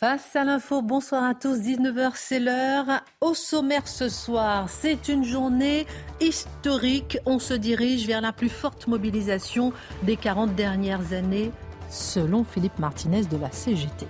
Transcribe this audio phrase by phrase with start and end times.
[0.00, 3.02] Face à l'info, bonsoir à tous, 19h c'est l'heure.
[3.20, 5.86] Au sommaire ce soir, c'est une journée
[6.22, 7.18] historique.
[7.26, 11.50] On se dirige vers la plus forte mobilisation des 40 dernières années,
[11.90, 14.06] selon Philippe Martinez de la CGT.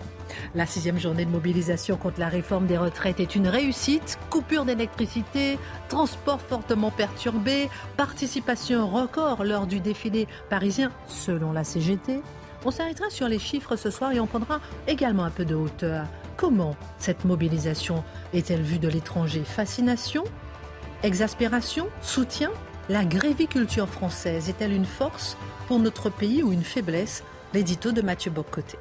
[0.55, 4.17] La sixième journée de mobilisation contre la réforme des retraites est une réussite.
[4.31, 12.23] Coupure d'électricité, transport fortement perturbé, participation record lors du défilé parisien, selon la CGT.
[12.65, 16.07] On s'arrêtera sur les chiffres ce soir et on prendra également un peu de hauteur.
[16.37, 19.45] Comment cette mobilisation est-elle vue de l'étranger?
[19.45, 20.25] Fascination?
[21.03, 21.89] Exaspération?
[22.03, 22.51] Soutien?
[22.91, 27.25] La gréviculture française est-elle une force pour notre pays ou une faiblesse?
[27.55, 28.79] L'édito de Mathieu Boccoté.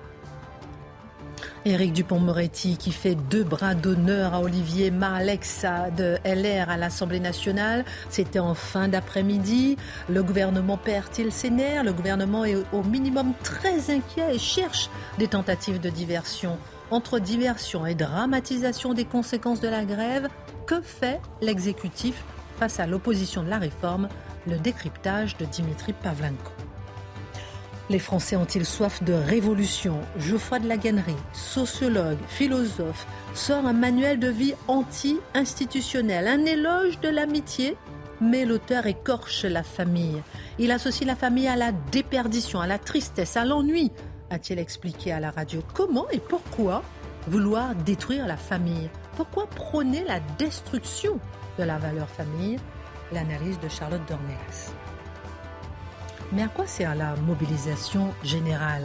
[1.66, 7.84] Éric Dupont-Moretti qui fait deux bras d'honneur à Olivier Marlexa de LR à l'Assemblée nationale.
[8.10, 9.78] C'était en fin d'après-midi.
[10.08, 11.84] Le gouvernement perd-il ses nerfs?
[11.84, 16.58] Le gouvernement est au minimum très inquiet et cherche des tentatives de diversion.
[16.92, 20.28] Entre diversion et dramatisation des conséquences de la grève,
[20.66, 22.24] que fait l'exécutif
[22.58, 24.08] face à l'opposition de la réforme?
[24.48, 26.59] Le décryptage de Dimitri Pavlenko.
[27.90, 30.00] Les Français ont-ils soif de révolution?
[30.20, 37.10] Geoffroy de la Gannerie, sociologue, philosophe, sort un manuel de vie anti-institutionnel, un éloge de
[37.10, 37.76] l'amitié,
[38.22, 40.22] mais l'auteur écorche la famille.
[40.60, 43.92] Il associe la famille à la déperdition, à la tristesse, à l'ennui,
[44.30, 45.64] a-t-il expliqué à la radio.
[45.74, 46.84] Comment et pourquoi
[47.28, 48.90] vouloir détruire la famille?
[49.16, 51.20] Pourquoi prôner la destruction
[51.58, 52.58] de la valeur famille?
[53.12, 54.74] L'analyse de Charlotte Dornelas.
[56.32, 58.84] Mais à quoi sert la mobilisation générale,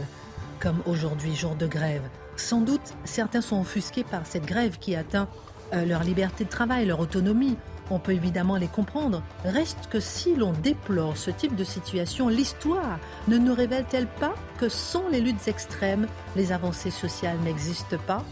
[0.59, 2.01] comme aujourd'hui, jour de grève?
[2.37, 5.27] Sans doute, certains sont offusqués par cette grève qui atteint
[5.73, 7.55] euh, leur liberté de travail, leur autonomie.
[7.91, 9.21] On peut évidemment les comprendre.
[9.43, 14.69] Reste que si l'on déplore ce type de situation, l'histoire ne nous révèle-t-elle pas que
[14.69, 18.23] sans les luttes extrêmes, les avancées sociales n'existent pas?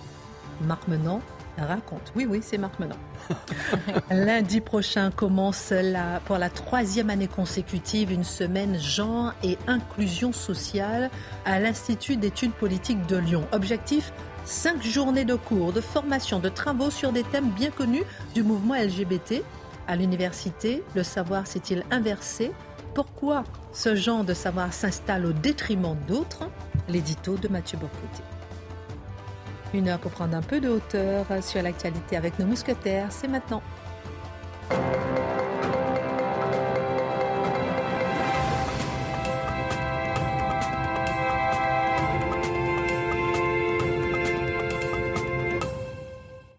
[0.61, 0.87] Marc
[1.57, 2.11] raconte.
[2.15, 2.97] Oui, oui, c'est Marc Menant.
[4.11, 11.09] Lundi prochain commence la, pour la troisième année consécutive une semaine genre et inclusion sociale
[11.45, 13.47] à l'Institut d'études politiques de Lyon.
[13.51, 14.11] Objectif
[14.45, 18.03] cinq journées de cours, de formation, de travaux sur des thèmes bien connus
[18.33, 19.43] du mouvement LGBT.
[19.87, 22.51] À l'université, le savoir s'est-il inversé?
[22.93, 26.49] Pourquoi ce genre de savoir s'installe au détriment d'autres?
[26.89, 28.23] L'édito de Mathieu Bocoté.
[29.73, 33.63] Une heure pour prendre un peu de hauteur sur l'actualité avec nos mousquetaires, c'est maintenant.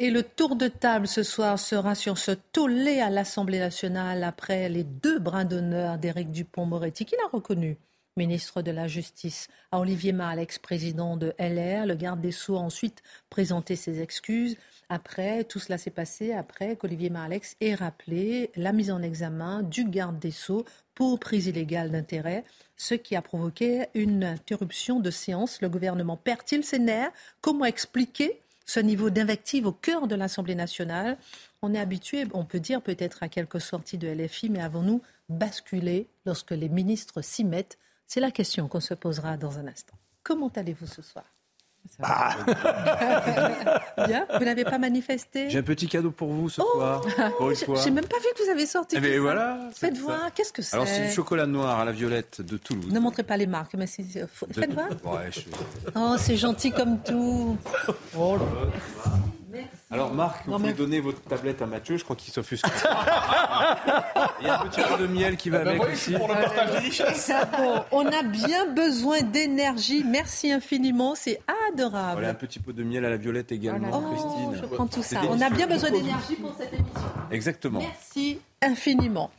[0.01, 4.69] Et le tour de table ce soir sera sur ce tollé à l'Assemblée nationale après
[4.69, 7.79] les deux bras d'honneur d'Éric Dupont-Moretti, qu'il a reconnu?
[8.17, 11.85] Ministre de la Justice, à Olivier Marlex, président de LR.
[11.85, 14.57] Le garde des Sceaux a ensuite présenté ses excuses.
[14.89, 19.85] Après, tout cela s'est passé après qu'Olivier Marlex ait rappelé la mise en examen du
[19.85, 20.65] garde des Sceaux
[20.95, 22.45] pour prise illégale d'intérêt,
[22.77, 25.61] ce qui a provoqué une interruption de séance.
[25.61, 27.11] Le gouvernement perd-il ses nerfs?
[27.41, 31.19] Comment expliquer ce niveau d'invective au cœur de l'Assemblée nationale?
[31.63, 36.07] On est habitué, on peut dire peut-être à quelques sorties de LFI, mais avons-nous basculé
[36.27, 37.77] lorsque les ministres s'y mettent?
[38.07, 39.97] C'est la question qu'on se posera dans un instant.
[40.23, 41.25] Comment allez-vous ce soir?
[42.03, 42.35] Ah.
[44.07, 45.51] Bien, vous n'avez pas manifesté?
[45.51, 47.03] J'ai un petit cadeau pour vous ce oh soir.
[47.85, 48.99] J'ai même pas vu que vous avez sorti.
[48.99, 49.61] Mais eh ben, voilà.
[49.75, 52.91] Faites voir, qu'est-ce que c'est Alors c'est du chocolat noir à la violette de Toulouse.
[52.91, 53.85] Ne montrez pas les marques, mais
[54.17, 54.89] euh, faites voir.
[55.05, 55.31] Ouais,
[55.95, 57.59] Oh, c'est gentil comme tout.
[58.19, 58.39] Oh
[59.55, 59.69] Merci.
[59.91, 62.67] Alors Marc, vous Non, pouvez mais- donner votre tablette à Mathieu, je crois qu'il s'offusque.
[64.41, 66.13] Il y a un petit peu de miel qui va Ben avec voyez, aussi.
[66.13, 67.33] c'est pour le partage des richesses.
[67.57, 70.05] Bon, on a bien besoin d'énergie.
[70.05, 71.41] Merci infiniment, c'est
[71.73, 72.13] adorable.
[72.15, 74.61] Voilà un petit pot de miel à la violette également, Oh, Christine.
[74.63, 75.21] je prends tout ça.
[75.29, 77.01] On a bien besoin d'énergie pour cette émission.
[77.31, 77.81] Exactement.
[77.81, 79.31] Merci infiniment.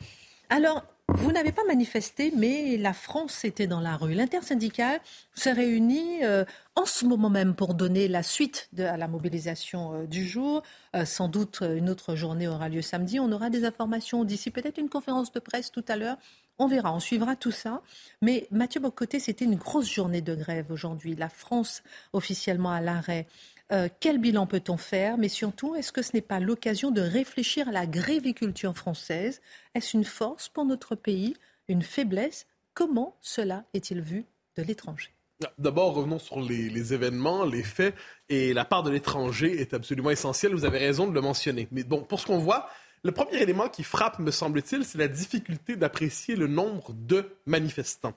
[0.50, 0.82] Alors,
[1.16, 4.14] vous n'avez pas manifesté, mais la France était dans la rue.
[4.14, 5.00] L'intersyndicale
[5.34, 10.06] se réunit euh, en ce moment même pour donner la suite à la mobilisation euh,
[10.06, 10.62] du jour.
[10.94, 13.18] Euh, sans doute, euh, une autre journée aura lieu samedi.
[13.18, 16.18] On aura des informations d'ici, peut-être une conférence de presse tout à l'heure.
[16.58, 17.82] On verra, on suivra tout ça.
[18.20, 21.14] Mais Mathieu Bocoté, c'était une grosse journée de grève aujourd'hui.
[21.14, 23.26] La France officiellement à l'arrêt.
[23.72, 25.18] Euh, quel bilan peut-on faire?
[25.18, 29.40] Mais surtout, est-ce que ce n'est pas l'occasion de réfléchir à la gréviculture française?
[29.74, 31.34] Est-ce une force pour notre pays?
[31.68, 32.46] Une faiblesse?
[32.74, 34.24] Comment cela est-il vu
[34.56, 35.10] de l'étranger?
[35.58, 37.94] D'abord, revenons sur les, les événements, les faits,
[38.28, 40.54] et la part de l'étranger est absolument essentielle.
[40.54, 41.68] Vous avez raison de le mentionner.
[41.72, 42.70] Mais bon, pour ce qu'on voit,
[43.04, 48.14] le premier élément qui frappe, me semble-t-il, c'est la difficulté d'apprécier le nombre de manifestants.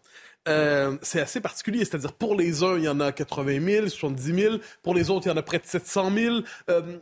[0.48, 4.42] Euh, c'est assez particulier, c'est-à-dire pour les uns, il y en a 80 000, 70
[4.42, 6.36] 000, pour les autres, il y en a près de 700 000.
[6.70, 6.98] Euh,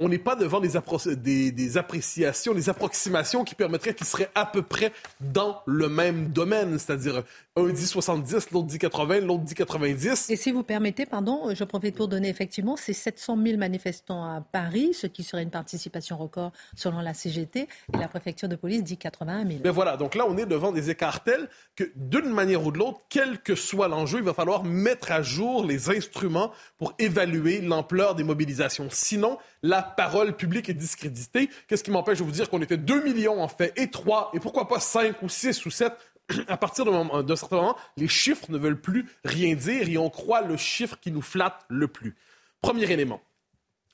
[0.00, 4.30] on n'est pas devant des, appro- des, des appréciations, des approximations qui permettraient qu'ils seraient
[4.34, 7.22] à peu près dans le même domaine, c'est-à-dire
[7.56, 10.30] un dit 70, l'autre dit 80, l'autre dit 90.
[10.30, 14.40] Et si vous permettez, pardon, je profite pour donner effectivement ces 700 000 manifestants à
[14.40, 17.60] Paris, ce qui serait une participation record selon la CGT,
[17.92, 19.60] et la préfecture de police dit 81 000.
[19.62, 22.78] Mais voilà, donc là, on est devant des écarts tels que d'une manière ou de
[22.78, 27.60] l'autre, quel que soit l'enjeu, il va falloir mettre à jour les instruments pour évaluer
[27.60, 28.88] l'ampleur des mobilisations.
[28.90, 31.50] Sinon, la parole publique est discréditée.
[31.68, 34.40] Qu'est-ce qui m'empêche de vous dire qu'on était 2 millions en fait, et 3, et
[34.40, 35.92] pourquoi pas 5 ou 6 ou 7
[36.48, 40.42] à partir d'un certain moment, les chiffres ne veulent plus rien dire et on croit
[40.42, 42.14] le chiffre qui nous flatte le plus.
[42.62, 43.20] Premier élément.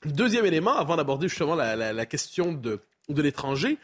[0.04, 3.78] Deuxième élément, avant d'aborder justement la, la- la question de, de l'étranger,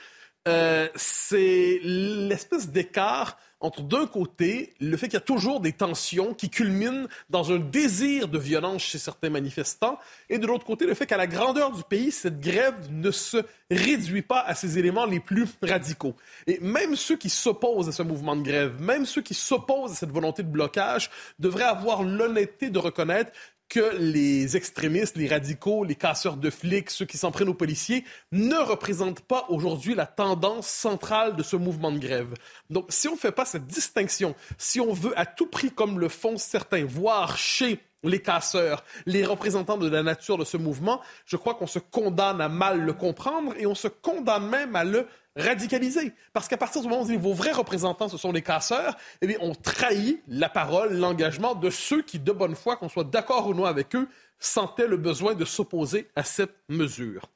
[0.48, 6.34] euh, c'est l'espèce d'écart entre d'un côté le fait qu'il y a toujours des tensions
[6.34, 9.98] qui culminent dans un désir de violence chez certains manifestants
[10.28, 13.38] et de l'autre côté le fait qu'à la grandeur du pays, cette grève ne se
[13.70, 16.16] réduit pas à ces éléments les plus radicaux.
[16.46, 19.94] Et même ceux qui s'opposent à ce mouvement de grève, même ceux qui s'opposent à
[19.94, 23.30] cette volonté de blocage, devraient avoir l'honnêteté de reconnaître
[23.72, 28.04] que les extrémistes, les radicaux, les casseurs de flics, ceux qui s'en prennent aux policiers,
[28.30, 32.34] ne représentent pas aujourd'hui la tendance centrale de ce mouvement de grève.
[32.68, 35.98] Donc, si on ne fait pas cette distinction, si on veut à tout prix, comme
[35.98, 41.00] le font certains, voir chez les casseurs, les représentants de la nature de ce mouvement,
[41.24, 44.84] je crois qu'on se condamne à mal le comprendre et on se condamne même à
[44.84, 46.12] le radicaliser.
[46.32, 49.26] Parce qu'à partir du moment où on vos vrais représentants, ce sont les casseurs, eh
[49.26, 53.46] bien, on trahit la parole, l'engagement de ceux qui, de bonne foi, qu'on soit d'accord
[53.48, 54.08] ou non avec eux,
[54.38, 57.30] sentaient le besoin de s'opposer à cette mesure.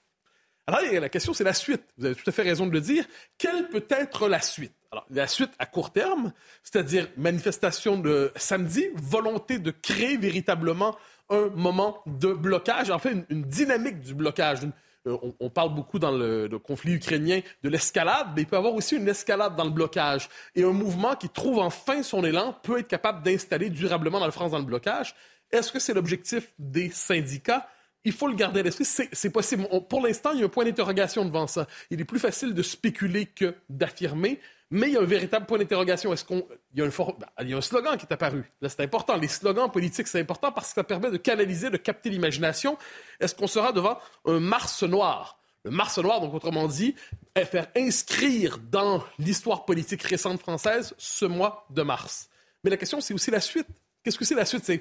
[0.66, 1.82] Alors, la question, c'est la suite.
[1.96, 3.04] Vous avez tout à fait raison de le dire.
[3.38, 4.72] Quelle peut être la suite?
[4.90, 6.32] Alors, la suite à court terme,
[6.64, 10.96] c'est-à-dire manifestation de samedi, volonté de créer véritablement
[11.30, 14.64] un moment de blocage, en fait, une, une dynamique du blocage.
[14.64, 14.72] Une-
[15.06, 18.74] on, on parle beaucoup dans le, conflit ukrainien de l'escalade, mais il peut y avoir
[18.74, 20.28] aussi une escalade dans le blocage.
[20.54, 24.32] Et un mouvement qui trouve enfin son élan peut être capable d'installer durablement dans la
[24.32, 25.14] France dans le blocage.
[25.50, 27.68] Est-ce que c'est l'objectif des syndicats?
[28.04, 28.84] Il faut le garder à l'esprit.
[28.84, 29.66] C'est possible.
[29.88, 31.66] Pour l'instant, il y a un point d'interrogation devant ça.
[31.90, 34.40] Il est plus facile de spéculer que d'affirmer,
[34.70, 36.12] mais il y a un véritable point d'interrogation.
[36.12, 38.12] Est-ce qu'on, il y a un for- ben, il y a un slogan qui est
[38.12, 38.50] apparu.
[38.60, 39.16] Là, c'est important.
[39.16, 42.76] Les slogans politiques, c'est important parce que ça permet de canaliser, de capter l'imagination.
[43.20, 45.38] Est-ce qu'on sera devant un Mars noir?
[45.64, 46.94] Le Mars noir, donc autrement dit,
[47.34, 52.28] est faire inscrire dans l'histoire politique récente française ce mois de mars.
[52.62, 53.66] Mais la question, c'est aussi la suite.
[54.02, 54.64] Qu'est-ce que c'est la suite?
[54.64, 54.80] C'est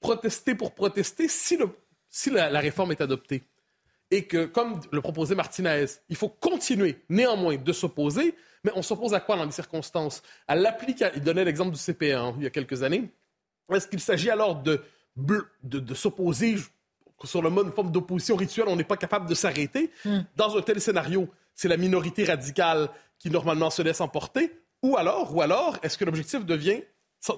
[0.00, 1.70] protester pour protester si, le,
[2.10, 3.44] si la réforme est adoptée.
[4.10, 9.14] Et que, comme le proposait Martinez, il faut continuer néanmoins de s'opposer, mais on s'oppose
[9.14, 10.22] à quoi dans les circonstances?
[10.46, 11.12] À l'application.
[11.16, 13.10] Il donnait l'exemple du CPA hein, il y a quelques années.
[13.72, 14.80] Est-ce qu'il s'agit alors de,
[15.16, 16.56] de, de s'opposer
[17.24, 19.90] sur le mode, une forme d'opposition rituelle, on n'est pas capable de s'arrêter?
[20.36, 24.52] Dans un tel scénario, c'est la minorité radicale qui normalement se laisse emporter?
[24.82, 26.82] Ou alors, ou alors, est-ce que l'objectif devient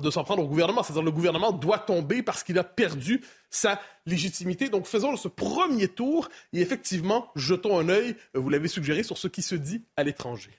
[0.00, 0.82] de s'en prendre au gouvernement.
[0.82, 4.68] C'est-à-dire le gouvernement doit tomber parce qu'il a perdu sa légitimité.
[4.68, 9.18] Donc faisons ce premier tour et effectivement, jetons un œil, euh, vous l'avez suggéré, sur
[9.18, 10.50] ce qui se dit à l'étranger.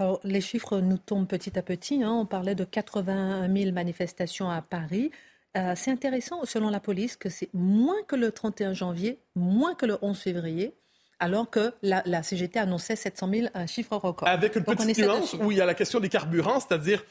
[0.00, 2.02] Alors, les chiffres nous tombent petit à petit.
[2.02, 2.10] hein.
[2.10, 5.12] On parlait de 81 000 manifestations à Paris.
[5.56, 9.86] Euh, c'est intéressant, selon la police, que c'est moins que le 31 janvier, moins que
[9.86, 10.74] le 11 février,
[11.20, 14.26] alors que la, la CGT annonçait 700 000, un chiffre record.
[14.26, 17.04] Avec une Donc, on petite nuance où il y a la question des carburants, c'est-à-dire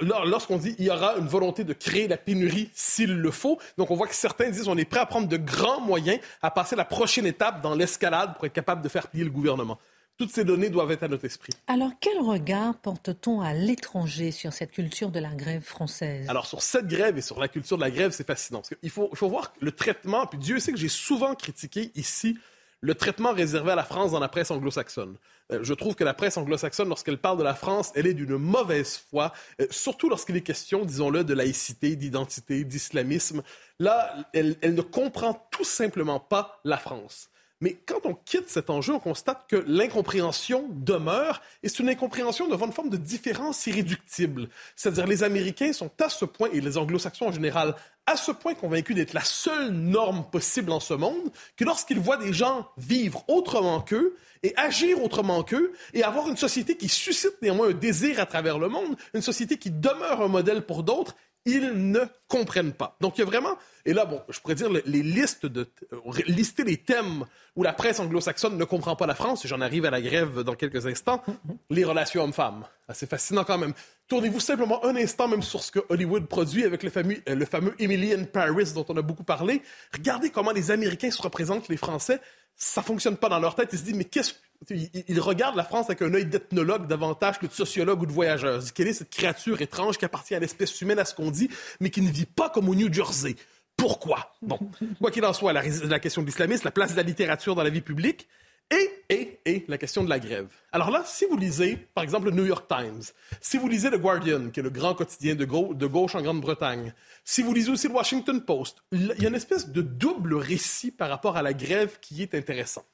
[0.00, 3.58] lorsqu'on dit il y aura une volonté de créer la pénurie s'il le faut.
[3.78, 6.50] Donc on voit que certains disent on est prêt à prendre de grands moyens à
[6.50, 9.78] passer la prochaine étape dans l'escalade pour être capable de faire plier le gouvernement.
[10.18, 11.52] Toutes ces données doivent être à notre esprit.
[11.66, 16.26] Alors, quel regard porte-t-on à l'étranger sur cette culture de la grève française?
[16.30, 18.60] Alors, sur cette grève et sur la culture de la grève, c'est fascinant.
[18.60, 21.90] Parce il, faut, il faut voir le traitement, puis Dieu sait que j'ai souvent critiqué
[21.96, 22.38] ici
[22.80, 25.16] le traitement réservé à la France dans la presse anglo-saxonne.
[25.52, 28.36] Euh, je trouve que la presse anglo-saxonne, lorsqu'elle parle de la France, elle est d'une
[28.36, 33.42] mauvaise foi, euh, surtout lorsqu'il est question, disons-le, de laïcité, d'identité, d'islamisme.
[33.78, 37.28] Là, elle, elle ne comprend tout simplement pas la France.
[37.60, 42.48] Mais quand on quitte cet enjeu, on constate que l'incompréhension demeure et c'est une incompréhension
[42.48, 44.48] devant une forme de différence irréductible.
[44.74, 47.74] C'est-à-dire les Américains sont à ce point, et les Anglo-Saxons en général,
[48.06, 52.18] à ce point convaincus d'être la seule norme possible en ce monde, que lorsqu'ils voient
[52.18, 57.40] des gens vivre autrement qu'eux et agir autrement qu'eux et avoir une société qui suscite
[57.42, 61.16] néanmoins un désir à travers le monde, une société qui demeure un modèle pour d'autres,
[61.46, 62.96] ils ne comprennent pas.
[63.00, 66.12] Donc, il y a vraiment, et là, bon, je pourrais dire les listes de, euh,
[66.26, 67.24] lister les thèmes
[67.54, 70.40] où la presse anglo-saxonne ne comprend pas la France, et j'en arrive à la grève
[70.40, 71.22] dans quelques instants,
[71.70, 72.64] les relations hommes-femmes.
[72.92, 73.72] C'est fascinant quand même.
[74.08, 77.44] Tournez-vous simplement un instant même sur ce que Hollywood produit avec le fameux, euh, le
[77.44, 79.62] fameux Emily in Paris dont on a beaucoup parlé.
[79.94, 82.20] Regardez comment les Américains se représentent les Français.
[82.56, 83.70] Ça fonctionne pas dans leur tête.
[83.72, 84.34] Ils se disent, mais qu'est-ce
[84.70, 88.62] il, regarde la France avec un œil d'ethnologue davantage que de sociologue ou de voyageur.
[88.74, 91.48] quelle est cette créature étrange qui appartient à l'espèce humaine, à ce qu'on dit,
[91.80, 93.36] mais qui ne vit pas comme au New Jersey?
[93.76, 94.32] Pourquoi?
[94.40, 94.58] Bon,
[95.00, 95.62] quoi qu'il en soit, la,
[96.00, 98.26] question de l'islamisme, la place de la littérature dans la vie publique,
[98.70, 100.48] et, et, et la question de la grève.
[100.72, 103.02] Alors là, si vous lisez, par exemple, le New York Times,
[103.40, 106.92] si vous lisez le Guardian, qui est le grand quotidien de gauche en Grande-Bretagne,
[107.24, 110.90] si vous lisez aussi le Washington Post, il y a une espèce de double récit
[110.90, 112.84] par rapport à la grève qui est intéressant.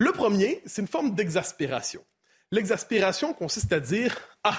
[0.00, 2.02] Le premier, c'est une forme d'exaspération.
[2.50, 4.56] L'exaspération consiste à dire Ah,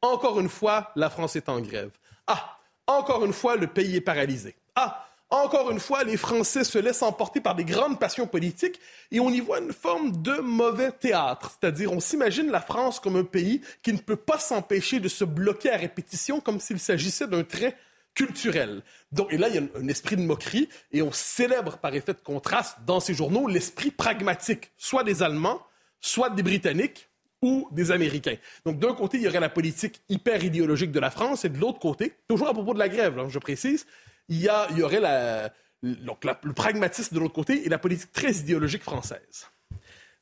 [0.00, 1.92] encore une fois, la France est en grève.
[2.26, 2.58] Ah,
[2.88, 4.56] encore une fois, le pays est paralysé.
[4.74, 8.80] Ah, encore une fois, les Français se laissent emporter par des grandes passions politiques
[9.12, 11.52] et on y voit une forme de mauvais théâtre.
[11.52, 15.24] C'est-à-dire, on s'imagine la France comme un pays qui ne peut pas s'empêcher de se
[15.24, 17.76] bloquer à répétition comme s'il s'agissait d'un trait
[18.14, 18.82] culturel.
[19.10, 22.12] Donc, et là, il y a un, esprit de moquerie et on célèbre par effet
[22.12, 25.62] de contraste dans ces journaux l'esprit pragmatique, soit des Allemands,
[26.00, 27.08] soit des Britanniques
[27.40, 28.36] ou des Américains.
[28.64, 31.58] Donc, d'un côté, il y aurait la politique hyper idéologique de la France et de
[31.58, 33.86] l'autre côté, toujours à propos de la grève, je précise,
[34.28, 35.52] il y, a, il y aurait la,
[35.82, 39.48] donc le pragmatisme de l'autre côté et la politique très idéologique française.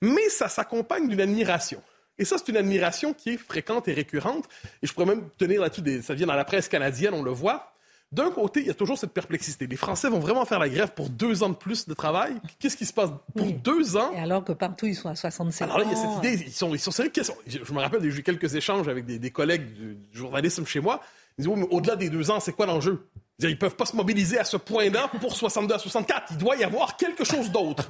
[0.01, 1.83] Mais ça s'accompagne d'une admiration.
[2.19, 4.47] Et ça, c'est une admiration qui est fréquente et récurrente.
[4.83, 7.73] Et je pourrais même tenir là-dessus, ça vient dans la presse canadienne, on le voit.
[8.13, 9.69] D'un côté, il y a toujours cette perplexité.
[9.69, 12.35] Les Français vont vraiment faire la grève pour deux ans de plus de travail.
[12.59, 14.11] Qu'est-ce qui se passe pour deux ans?
[14.13, 15.71] Et alors que partout, ils sont à 67 ans.
[15.71, 17.13] Alors là, il y a cette idée, ils sont, ils sont sérieux.
[17.47, 21.01] Je me rappelle, j'ai eu quelques échanges avec des, collègues du, journalisme chez moi.
[21.39, 23.07] Ils disent, mais au-delà des deux ans, c'est quoi l'enjeu?
[23.43, 26.29] Ils ne peuvent pas se mobiliser à ce point-là pour 62 à 64.
[26.33, 27.89] Il doit y avoir quelque chose d'autre.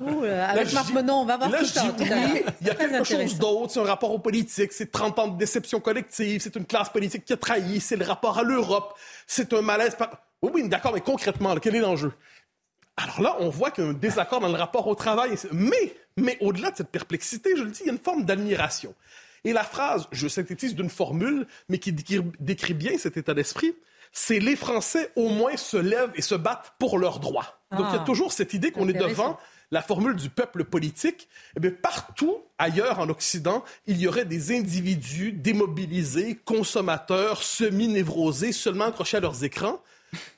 [0.49, 1.85] avec Marc Menon, on va voir tout ça.
[2.61, 3.73] il y a quelque chose d'autre.
[3.73, 4.73] C'est un rapport aux politiques.
[4.73, 6.41] C'est 30 ans de déception collective.
[6.41, 7.81] C'est une classe politique qui a trahi.
[7.81, 8.95] C'est le rapport à l'Europe.
[9.27, 9.97] C'est un malaise.
[10.43, 12.13] Oui, oui, d'accord, mais concrètement, quel est l'enjeu?
[12.97, 15.37] Alors là, on voit qu'il y a un désaccord dans le rapport au travail.
[15.53, 18.95] Mais, mais au-delà de cette perplexité, je le dis, il y a une forme d'admiration.
[19.45, 23.75] Et la phrase, je synthétise d'une formule, mais qui décrit bien cet état d'esprit,
[24.13, 27.61] c'est les Français au moins se lèvent et se battent pour leurs droits.
[27.71, 28.05] Donc il y a ah.
[28.05, 29.39] toujours cette idée qu'on est devant
[29.71, 34.57] la formule du peuple politique, eh bien, partout ailleurs en Occident, il y aurait des
[34.57, 39.81] individus démobilisés, consommateurs, semi-névrosés, seulement accrochés à leurs écrans.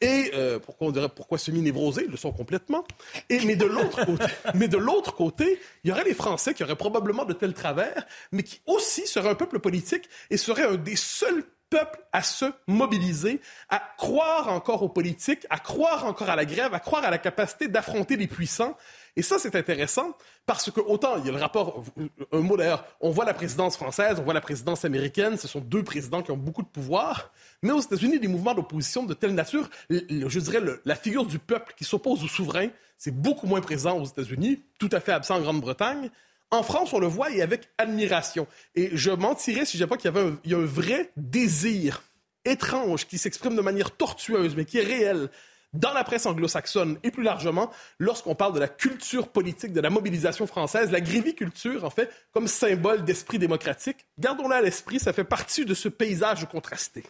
[0.02, 2.04] Et euh, pourquoi on dirait pourquoi semi-névrosés?
[2.04, 2.84] Ils le sont complètement.
[3.30, 6.62] Et, mais de l'autre côté, mais de l'autre côté, il y aurait les Français qui
[6.62, 10.76] auraient probablement de tels travers, mais qui aussi seraient un peuple politique et seraient un
[10.76, 16.36] des seuls peuple à se mobiliser, à croire encore aux politiques, à croire encore à
[16.36, 18.76] la grève, à croire à la capacité d'affronter les puissants.
[19.16, 20.14] Et ça, c'est intéressant
[20.44, 21.82] parce que autant il y a le rapport,
[22.30, 25.60] un mot d'ailleurs, on voit la présidence française, on voit la présidence américaine, ce sont
[25.60, 29.34] deux présidents qui ont beaucoup de pouvoir, mais aux États-Unis, des mouvements d'opposition de telle
[29.34, 33.98] nature, je dirais la figure du peuple qui s'oppose au souverain, c'est beaucoup moins présent
[33.98, 36.10] aux États-Unis, tout à fait absent en Grande-Bretagne.
[36.52, 38.46] En France, on le voit et avec admiration.
[38.74, 42.02] Et je mentirais si je pas qu'il y avait un, a un vrai désir
[42.44, 45.30] étrange qui s'exprime de manière tortueuse, mais qui est réel
[45.72, 49.88] dans la presse anglo-saxonne et plus largement lorsqu'on parle de la culture politique, de la
[49.88, 54.04] mobilisation française, la gréviculture, en fait, comme symbole d'esprit démocratique.
[54.18, 57.04] Gardons-la à l'esprit, ça fait partie de ce paysage contrasté.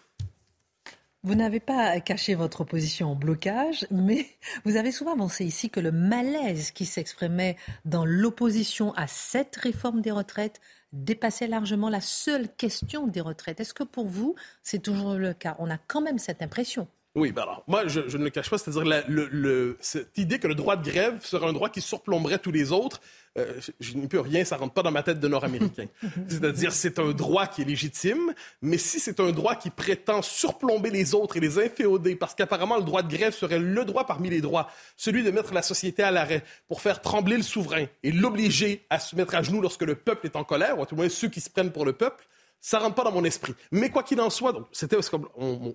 [1.24, 4.26] Vous n'avez pas caché votre opposition au blocage, mais
[4.64, 10.00] vous avez souvent avancé ici que le malaise qui s'exprimait dans l'opposition à cette réforme
[10.00, 10.60] des retraites
[10.92, 13.60] dépassait largement la seule question des retraites.
[13.60, 15.54] Est-ce que pour vous, c'est toujours le cas?
[15.60, 16.88] On a quand même cette impression.
[17.14, 20.54] Oui, ben alors, moi, je, ne le cache pas, c'est-à-dire le, cette idée que le
[20.54, 23.02] droit de grève serait un droit qui surplomberait tous les autres,
[23.36, 25.88] euh, je, n'y peux rien, ça rentre pas dans ma tête de Nord-Américain.
[26.28, 30.88] c'est-à-dire, c'est un droit qui est légitime, mais si c'est un droit qui prétend surplomber
[30.88, 34.30] les autres et les inféoder, parce qu'apparemment, le droit de grève serait le droit parmi
[34.30, 38.10] les droits, celui de mettre la société à l'arrêt pour faire trembler le souverain et
[38.10, 40.94] l'obliger à se mettre à genoux lorsque le peuple est en colère, ou à tout
[40.94, 42.26] le moins ceux qui se prennent pour le peuple,
[42.62, 43.54] ça rentre pas dans mon esprit.
[43.72, 44.96] Mais quoi qu'il en soit, c'était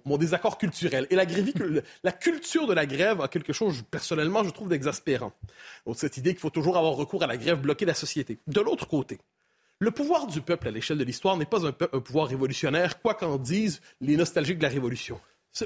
[0.05, 1.05] mon, désaccord culturel.
[1.09, 1.25] Et la,
[2.03, 5.33] la culture de la grève a quelque chose, personnellement, je trouve d'exaspérant.
[5.93, 8.39] Cette idée qu'il faut toujours avoir recours à la grève, bloquer la société.
[8.47, 9.19] De l'autre côté,
[9.79, 13.13] le pouvoir du peuple à l'échelle de l'histoire n'est pas un, un, pouvoir révolutionnaire, quoi
[13.13, 15.19] qu'en disent les nostalgiques de la Révolution.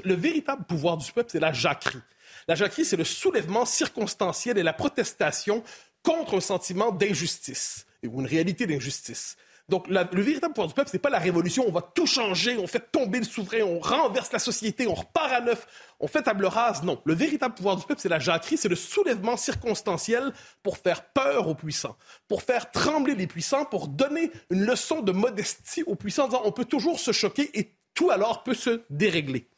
[0.04, 2.00] Le véritable pouvoir du peuple, c'est la jacquerie.
[2.48, 5.62] La jacquerie, c'est le soulèvement circonstanciel et la protestation
[6.02, 9.36] contre un sentiment d'injustice, ou une réalité d'injustice.
[9.68, 12.56] Donc, le véritable pouvoir du peuple, ce n'est pas la révolution, on va tout changer,
[12.58, 15.66] on fait tomber le souverain, on renverse la société, on repart à neuf,
[16.00, 16.82] on fait table rase.
[16.82, 21.04] Non, le véritable pouvoir du peuple, c'est la jacquerie, c'est le soulèvement circonstanciel pour faire
[21.04, 21.96] peur aux puissants,
[22.28, 26.42] pour faire trembler les puissants, pour donner une leçon de modestie aux puissants en disant
[26.44, 29.48] on peut toujours se choquer et tout alors peut se dérégler.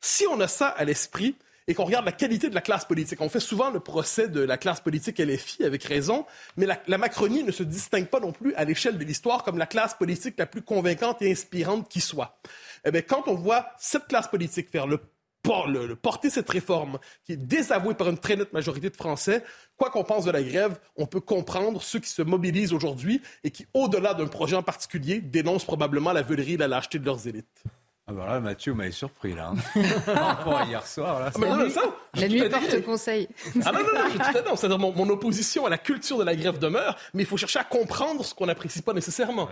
[0.00, 1.36] Si on a ça à l'esprit,
[1.68, 3.20] et qu'on regarde la qualité de la classe politique.
[3.20, 7.44] On fait souvent le procès de la classe politique LFI avec raison, mais la, Macronie
[7.44, 10.46] ne se distingue pas non plus à l'échelle de l'histoire comme la classe politique la
[10.46, 12.40] plus convaincante et inspirante qui soit.
[12.84, 14.98] Eh bien, quand on voit cette classe politique faire le
[15.94, 19.42] porter cette réforme qui est désavouée par une très nette majorité de Français,
[19.76, 23.50] quoi qu'on pense de la grève, on peut comprendre ceux qui se mobilisent aujourd'hui et
[23.50, 27.26] qui, au-delà d'un projet en particulier, dénoncent probablement la veulerie et la lâcheté de leurs
[27.26, 27.64] élites.
[28.10, 29.52] Ah bah là, Mathieu m'avait surpris là.
[29.52, 29.82] Hein.
[30.06, 31.20] Par rapport à hier soir.
[31.20, 31.82] Là, ah bah ça,
[32.14, 33.28] la nuit porte conseil.
[33.66, 36.16] Ah non, non, non, je suis tout à C'est-à-dire mon, mon, opposition à la culture
[36.16, 39.50] de la grève demeure, mais il faut chercher à comprendre ce qu'on n'apprécie pas nécessairement.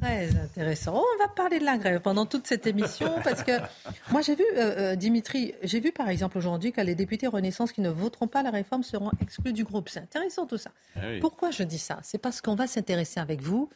[0.00, 0.94] Très intéressant.
[0.94, 3.52] on va parler de la grève pendant toute cette émission parce que
[4.10, 7.72] moi j'ai vu, euh, euh, Dimitri, j'ai vu par exemple aujourd'hui que les députés Renaissance
[7.72, 9.88] qui ne voteront pas la réforme seront exclus du groupe.
[9.90, 10.70] C'est intéressant tout ça.
[10.96, 11.98] Ah Pourquoi je dis ça?
[12.02, 13.68] C'est parce qu'on va s'intéresser avec vous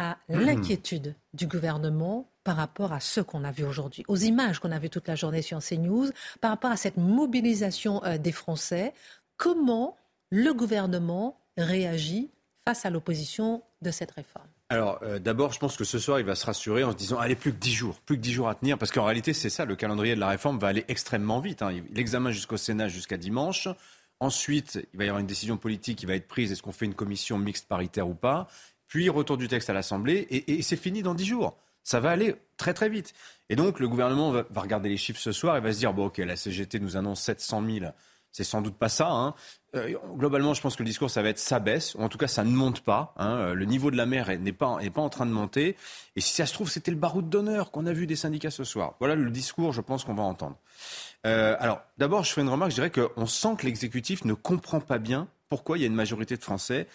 [0.00, 4.72] à l'inquiétude du gouvernement par rapport à ce qu'on a vu aujourd'hui, aux images qu'on
[4.72, 6.08] a vues toute la journée sur CNews,
[6.40, 8.94] par rapport à cette mobilisation euh, des Français.
[9.36, 9.96] Comment
[10.30, 12.30] le gouvernement réagit
[12.66, 14.48] face à l'opposition de cette réforme?
[14.70, 17.18] Alors, euh, d'abord, je pense que ce soir, il va se rassurer en se disant,
[17.18, 19.50] allez, plus que 10 jours, plus que 10 jours à tenir, parce qu'en réalité, c'est
[19.50, 21.60] ça, le calendrier de la réforme va aller extrêmement vite.
[21.60, 21.72] Hein.
[21.92, 23.68] L'examen jusqu'au Sénat jusqu'à dimanche.
[24.20, 26.86] Ensuite, il va y avoir une décision politique qui va être prise, est-ce qu'on fait
[26.86, 28.48] une commission mixte paritaire ou pas?
[28.90, 31.56] Puis, retour du texte à l'Assemblée, et, et c'est fini dans 10 jours.
[31.82, 33.14] Ça va aller très très vite.
[33.48, 36.06] Et donc le gouvernement va, regarder les chiffres ce soir et va se dire, bon
[36.06, 37.86] ok, la CGT nous annonce 700 000.
[38.32, 39.10] C'est sans doute pas ça.
[39.10, 39.34] Hein.
[39.74, 42.18] Euh, globalement, je pense que le discours, ça va être ça baisse, ou en tout
[42.18, 43.12] cas, ça ne monte pas.
[43.16, 43.36] Hein.
[43.38, 45.74] Euh, le niveau de la mer n'est pas, pas en train de monter.
[46.14, 48.62] Et si ça se trouve, c'était le baroud d'honneur qu'on a vu des syndicats ce
[48.62, 48.94] soir.
[49.00, 50.56] Voilà le discours, je pense qu'on va entendre.
[51.26, 54.80] Euh, alors, d'abord, je fais une remarque, je dirais qu'on sent que l'exécutif ne comprend
[54.80, 56.86] pas bien pourquoi il y a une majorité de Français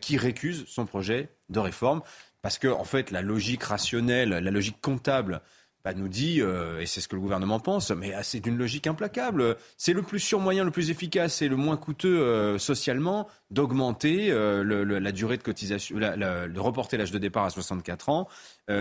[0.00, 2.02] qui récusent son projet de réforme.
[2.42, 5.42] Parce que, en fait, la logique rationnelle, la logique comptable,
[5.84, 8.56] bah, nous dit, euh, et c'est ce que le gouvernement pense, mais ah, c'est d'une
[8.56, 9.56] logique implacable.
[9.76, 14.30] C'est le plus sûr moyen, le plus efficace et le moins coûteux euh, socialement d'augmenter
[14.30, 14.62] euh,
[15.00, 18.28] la durée de cotisation, de reporter l'âge de départ à 64 ans.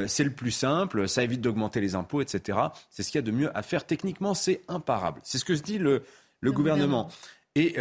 [0.06, 2.60] c'est le plus simple, ça évite d'augmenter les impôts, etc.
[2.92, 3.86] C'est ce qu'il y a de mieux à faire.
[3.86, 5.22] Techniquement, c'est imparable.
[5.24, 6.04] C'est ce que se dit le,
[6.40, 7.10] le, gouvernement.
[7.56, 7.76] Et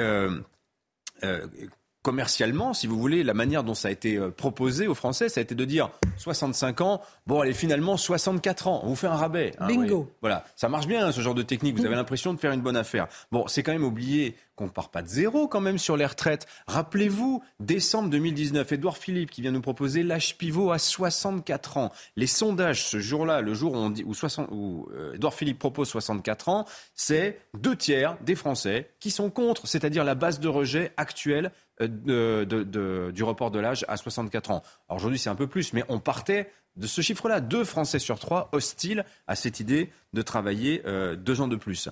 [2.03, 5.41] commercialement, si vous voulez, la manière dont ça a été euh, proposé aux Français, ça
[5.41, 9.17] a été de dire 65 ans, bon, allez, finalement 64 ans, on vous fait un
[9.17, 9.53] rabais.
[9.59, 10.11] Hein, Bingo.
[10.21, 12.77] Voilà, ça marche bien ce genre de technique, vous avez l'impression de faire une bonne
[12.77, 13.07] affaire.
[13.33, 16.05] Bon, c'est quand même oublié qu'on ne part pas de zéro quand même sur les
[16.05, 16.47] retraites.
[16.67, 21.93] Rappelez-vous, décembre 2019, Édouard Philippe qui vient nous proposer l'âge pivot à 64 ans.
[22.17, 25.89] Les sondages ce jour-là, le jour où, on dit, où, 60, où euh, Philippe propose
[25.89, 30.93] 64 ans, c'est deux tiers des Français qui sont contre, c'est-à-dire la base de rejet
[30.97, 34.62] actuelle euh, du report de l'âge à 64 ans.
[34.88, 37.40] Aujourd'hui, c'est un peu plus, mais on partait de ce chiffre-là.
[37.40, 41.88] Deux Français sur trois hostiles à cette idée de travailler euh, deux ans de plus.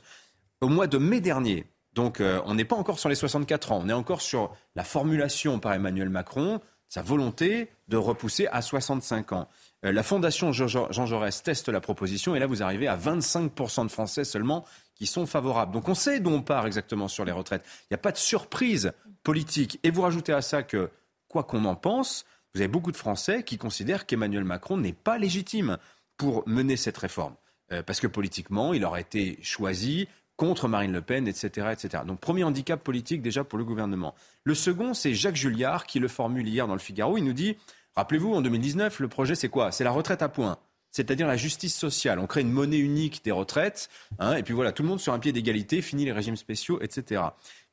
[0.60, 3.80] Au mois de mai dernier, donc euh, on n'est pas encore sur les 64 ans,
[3.82, 9.32] on est encore sur la formulation par Emmanuel Macron, sa volonté de repousser à 65
[9.32, 9.48] ans.
[9.82, 14.24] la Fondation Jean Jaurès teste la proposition et là vous arrivez à 25% de Français
[14.24, 14.64] seulement
[14.98, 15.72] qui sont favorables.
[15.72, 17.64] Donc on sait d'où on part exactement sur les retraites.
[17.82, 19.78] Il n'y a pas de surprise politique.
[19.82, 20.90] Et vous rajoutez à ça que,
[21.28, 25.18] quoi qu'on en pense, vous avez beaucoup de Français qui considèrent qu'Emmanuel Macron n'est pas
[25.18, 25.78] légitime
[26.16, 27.34] pour mener cette réforme.
[27.72, 32.04] euh, parce que politiquement, il aurait été choisi contre Marine Le Pen, etc., etc.
[32.06, 34.14] Donc premier handicap politique déjà pour le gouvernement.
[34.44, 37.18] Le second, c'est Jacques Julliard qui le formule hier dans le Figaro.
[37.18, 37.56] Il nous dit,
[37.96, 39.72] rappelez-vous, en 2019, le projet c'est quoi?
[39.72, 40.58] C'est la retraite à points
[40.90, 42.18] c'est-à-dire la justice sociale.
[42.18, 45.12] On crée une monnaie unique des retraites, hein, et puis voilà, tout le monde sur
[45.12, 47.22] un pied d'égalité, fini les régimes spéciaux, etc.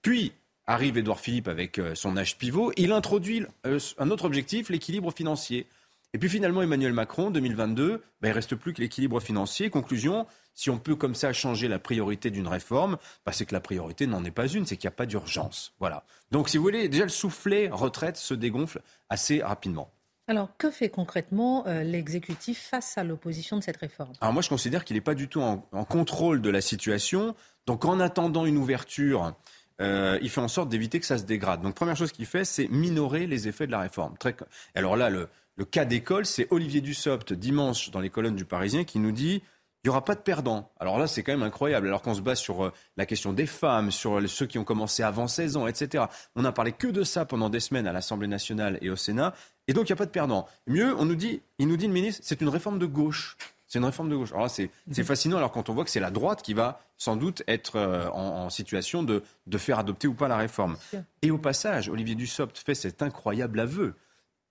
[0.01, 0.33] Puis
[0.67, 5.11] arrive Édouard Philippe avec euh, son âge pivot, il introduit euh, un autre objectif, l'équilibre
[5.11, 5.67] financier.
[6.13, 9.69] Et puis finalement, Emmanuel Macron, 2022, ben, il reste plus que l'équilibre financier.
[9.69, 13.59] Conclusion, si on peut comme ça changer la priorité d'une réforme, ben, c'est que la
[13.59, 15.73] priorité n'en est pas une, c'est qu'il n'y a pas d'urgence.
[15.79, 16.05] Voilà.
[16.31, 19.91] Donc si vous voulez, déjà le soufflet retraite se dégonfle assez rapidement.
[20.27, 24.13] Alors, que fait concrètement euh, l'exécutif face à l'opposition de cette réforme?
[24.21, 27.35] Alors moi, je considère qu'il n'est pas du tout en, contrôle de la situation.
[27.67, 29.35] Donc, en attendant une ouverture,
[29.81, 31.61] euh, il fait en sorte d'éviter que ça se dégrade.
[31.61, 34.17] Donc, première chose qu'il fait, c'est minorer les effets de la réforme.
[34.17, 34.35] Très...
[34.73, 35.29] Alors là, le,
[35.65, 39.43] cas d'école, c'est Olivier Dussopt, dimanche, dans les colonnes du Parisien, qui nous dit
[39.85, 40.71] il n'y aura pas de perdants.
[40.79, 41.85] Alors là, c'est quand même incroyable.
[41.85, 45.03] Alors qu'on se base sur euh, la question des femmes, sur ceux qui ont commencé
[45.03, 46.05] avant 16 ans, etc.
[46.35, 49.35] On n'a parlé que de ça pendant des semaines à l'Assemblée nationale et au Sénat.
[49.67, 50.47] Et donc, il n'y a pas de perdants.
[50.67, 53.37] Mieux, on nous dit, il nous dit le ministre, c'est une réforme de gauche.
[53.67, 54.31] C'est une réforme de gauche.
[54.31, 55.03] Alors là, c'est mhm.
[55.03, 55.37] fascinant.
[55.37, 58.49] Alors quand on voit que c'est la droite qui va sans doute être euh, en,
[58.49, 60.77] situation de, de, faire adopter ou pas la réforme.
[61.23, 63.95] Et au passage, Olivier Dussopt fait cet incroyable aveu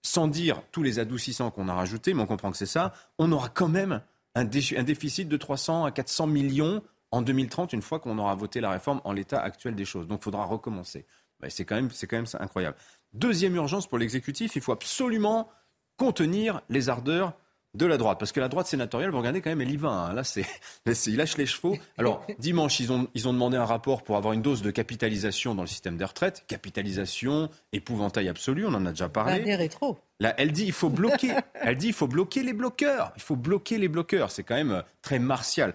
[0.05, 3.33] sans dire tous les adoucissants qu'on a rajoutés, mais on comprend que c'est ça, on
[3.33, 4.03] aura quand même
[4.35, 8.70] un, déficit de 300 à 400 millions en 2030, une fois qu'on aura voté la
[8.70, 10.07] réforme en l'état actuel des choses.
[10.07, 11.07] Donc il faudra recommencer.
[11.48, 12.77] c'est quand, même, quand même incroyable.
[13.14, 15.48] Deuxième urgence pour l'exécutif, il faut absolument
[15.96, 17.33] contenir les ardeurs
[17.74, 18.18] de la droite.
[18.18, 19.90] Parce que la droite sénatoriale, vous regardez quand même, elle y va.
[19.90, 20.14] Hein.
[20.14, 20.44] Là, c'est,
[21.06, 21.76] il lâche les chevaux.
[21.98, 25.54] Alors, dimanche, ils ont, ils ont demandé un rapport pour avoir une dose de capitalisation
[25.54, 26.44] dans le système des retraites.
[26.46, 29.40] Capitalisation, épouvantail absolu, on en a déjà parlé.
[29.40, 29.98] Bah, rétro.
[30.20, 31.32] Là, elle dit il faut bloquer.
[31.54, 33.12] Elle dit il faut bloquer les bloqueurs.
[33.16, 34.30] Il faut bloquer les bloqueurs.
[34.30, 35.74] C'est quand même euh, très martial.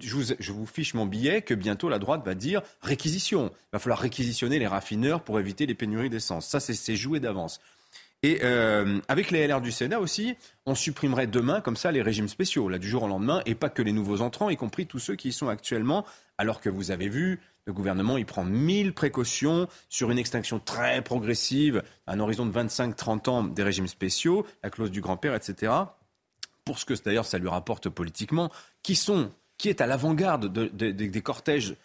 [0.00, 3.50] je, vous, je vous fiche mon billet que bientôt la droite va dire réquisition.
[3.52, 6.46] Il va falloir réquisitionner les raffineurs pour éviter les pénuries d'essence.
[6.46, 7.60] Ça, c'est joué d'avance.
[8.22, 12.28] Et euh, avec les LR du Sénat aussi, on supprimerait demain comme ça les régimes
[12.28, 14.98] spéciaux, là du jour au lendemain, et pas que les nouveaux entrants, y compris tous
[14.98, 16.04] ceux qui y sont actuellement,
[16.38, 21.02] alors que vous avez vu, le gouvernement, il prend mille précautions sur une extinction très
[21.02, 25.72] progressive, à un horizon de 25-30 ans des régimes spéciaux, la clause du grand-père, etc.
[26.64, 28.50] Pour ce que d'ailleurs ça lui rapporte politiquement,
[28.82, 31.76] qui sont, qui est à l'avant-garde des cortèges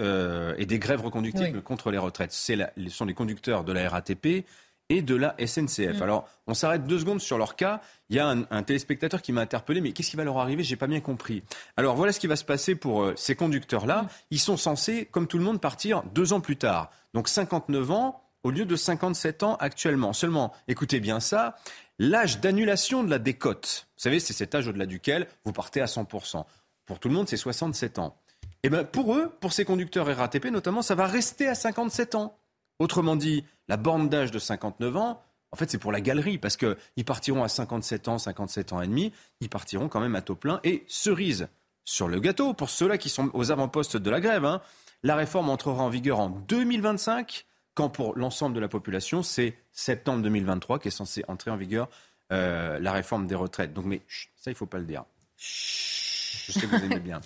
[0.00, 2.32] euh, et des grèves reconductibles contre les retraites.
[2.32, 2.56] Ce
[2.88, 4.44] sont les conducteurs de la RATP,
[4.88, 5.98] et de la SNCF.
[5.98, 6.02] Mm.
[6.02, 7.80] Alors, on s'arrête deux secondes sur leur cas.
[8.10, 10.62] Il y a un, téléspectateur qui m'a interpellé, mais qu'est-ce qui va leur arriver?
[10.62, 11.42] J'ai pas bien compris.
[11.76, 14.02] Alors, voilà ce qui va se passer pour euh, ces conducteurs-là.
[14.02, 14.08] Mm.
[14.32, 16.90] Ils sont censés, comme tout le monde, partir deux ans plus tard.
[17.14, 20.12] Donc, 59 ans au lieu de 57 ans actuellement.
[20.12, 21.56] Seulement, écoutez bien ça,
[21.98, 25.86] l'âge d'annulation de la décote, vous savez, c'est cet âge au-delà duquel vous partez à
[25.86, 26.44] 100%.
[26.86, 28.16] Pour tout le monde, c'est 67 ans.
[28.62, 32.14] Et eh bien, pour eux, pour ces conducteurs RATP notamment, ça va rester à 57
[32.14, 32.38] ans.
[32.78, 35.22] Autrement dit, la borne d'âge de 59 ans,
[35.54, 38.88] en fait, c'est pour la galerie, parce qu'ils partiront à 57 ans, 57 ans et
[38.88, 40.58] demi, ils partiront quand même à taux plein.
[40.64, 41.48] Et cerise
[41.84, 44.60] sur le gâteau, pour ceux-là qui sont aux avant-postes de la grève, hein,
[45.04, 50.22] la réforme entrera en vigueur en 2025, quand pour l'ensemble de la population, c'est septembre
[50.22, 51.88] 2023 qui est censé entrer en vigueur
[52.32, 53.72] euh, la réforme des retraites.
[53.72, 55.04] Donc, mais ça, il ne faut pas le dire.
[55.36, 57.20] je sais que vous aimez bien.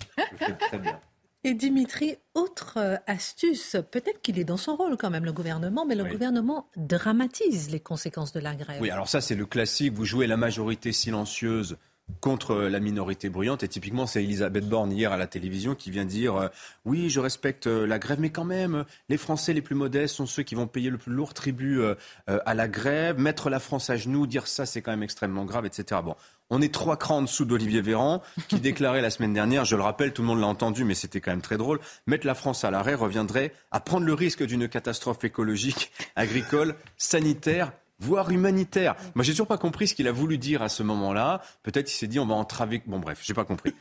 [0.59, 0.99] Très bien.
[1.45, 5.85] Et Dimitri, autre euh, astuce, peut-être qu'il est dans son rôle quand même, le gouvernement,
[5.85, 8.81] mais le gouvernement dramatise les conséquences de la grève.
[8.81, 11.77] Oui, alors ça c'est le classique, vous jouez la majorité silencieuse
[12.21, 13.63] contre la minorité bruyante.
[13.63, 16.47] Et typiquement, c'est Elisabeth Borne hier à la télévision qui vient dire euh,
[16.85, 20.25] oui, je respecte euh, la grève, mais quand même, les Français les plus modestes sont
[20.25, 21.81] ceux qui vont payer le plus lourd tribut
[22.27, 23.19] à la grève.
[23.19, 26.01] Mettre la France à genoux, dire ça, c'est quand même extrêmement grave, etc.
[26.03, 26.15] Bon,
[26.49, 29.83] on est trois crans en dessous d'Olivier Véran, qui déclarait la semaine dernière, je le
[29.83, 32.63] rappelle, tout le monde l'a entendu, mais c'était quand même très drôle, mettre la France
[32.63, 38.95] à l'arrêt reviendrait à prendre le risque d'une catastrophe écologique, agricole, sanitaire voire humanitaire.
[39.15, 41.41] Moi, j'ai toujours pas compris ce qu'il a voulu dire à ce moment-là.
[41.63, 42.81] Peut-être il s'est dit on va entraver.
[42.85, 43.73] Bon, bref, j'ai pas compris.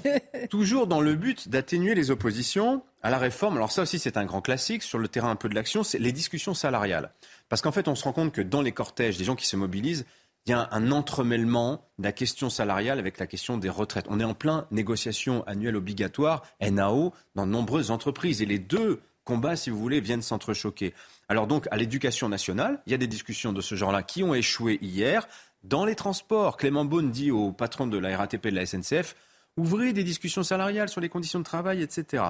[0.50, 3.56] toujours dans le but d'atténuer les oppositions à la réforme.
[3.56, 5.82] Alors ça aussi, c'est un grand classique sur le terrain un peu de l'action.
[5.82, 7.12] C'est les discussions salariales.
[7.48, 9.56] Parce qu'en fait, on se rend compte que dans les cortèges, des gens qui se
[9.56, 10.06] mobilisent,
[10.46, 14.06] il y a un entremêlement de la question salariale avec la question des retraites.
[14.08, 18.42] On est en plein négociation annuelle obligatoire, NAO, dans de nombreuses entreprises.
[18.42, 20.94] Et les deux combats, si vous voulez, viennent s'entrechoquer.
[21.28, 24.34] Alors donc, à l'éducation nationale, il y a des discussions de ce genre-là qui ont
[24.34, 25.26] échoué hier.
[25.64, 29.16] Dans les transports, Clément Beaune dit au patron de la RATP de la SNCF,
[29.56, 32.22] ouvrez des discussions salariales sur les conditions de travail, etc.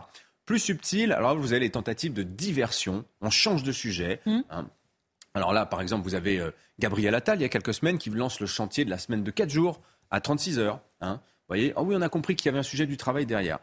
[0.47, 3.05] Plus subtil, alors vous avez les tentatives de diversion.
[3.21, 4.21] On change de sujet.
[4.25, 4.41] Mmh.
[4.49, 4.69] Hein.
[5.35, 8.09] Alors là, par exemple, vous avez euh, Gabriel Attal, il y a quelques semaines, qui
[8.09, 10.81] lance le chantier de la semaine de 4 jours à 36 heures.
[11.03, 11.21] Hein.
[11.49, 11.73] Voyez?
[11.77, 13.59] Ah oui, on a compris qu'il y avait un sujet du travail derrière.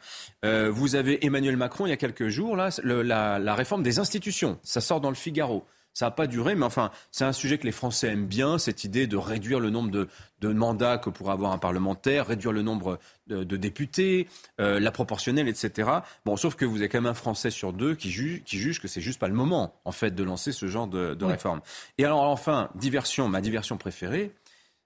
[0.46, 4.00] Euh, vous avez Emmanuel Macron, il y a quelques jours, là, la, la réforme des
[4.00, 4.60] institutions.
[4.63, 5.65] Ça sort dans le Figaro.
[5.93, 8.84] Ça n'a pas duré, mais enfin, c'est un sujet que les Français aiment bien, cette
[8.84, 10.08] idée de réduire le nombre de,
[10.41, 14.28] mandats que pourrait avoir un parlementaire, réduire le nombre de, députés,
[14.60, 15.89] euh, la proportionnelle, etc.
[16.26, 18.82] Bon, sauf que vous avez quand même un Français sur deux qui juge, qui juge
[18.82, 21.62] que c'est juste pas le moment, en fait, de lancer ce genre de, réforme.
[22.00, 24.34] Et alors, enfin, diversion, ma diversion préférée,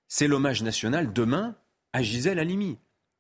[0.10, 1.56] c'est l'hommage national demain
[1.94, 2.78] à Gisèle Halimi.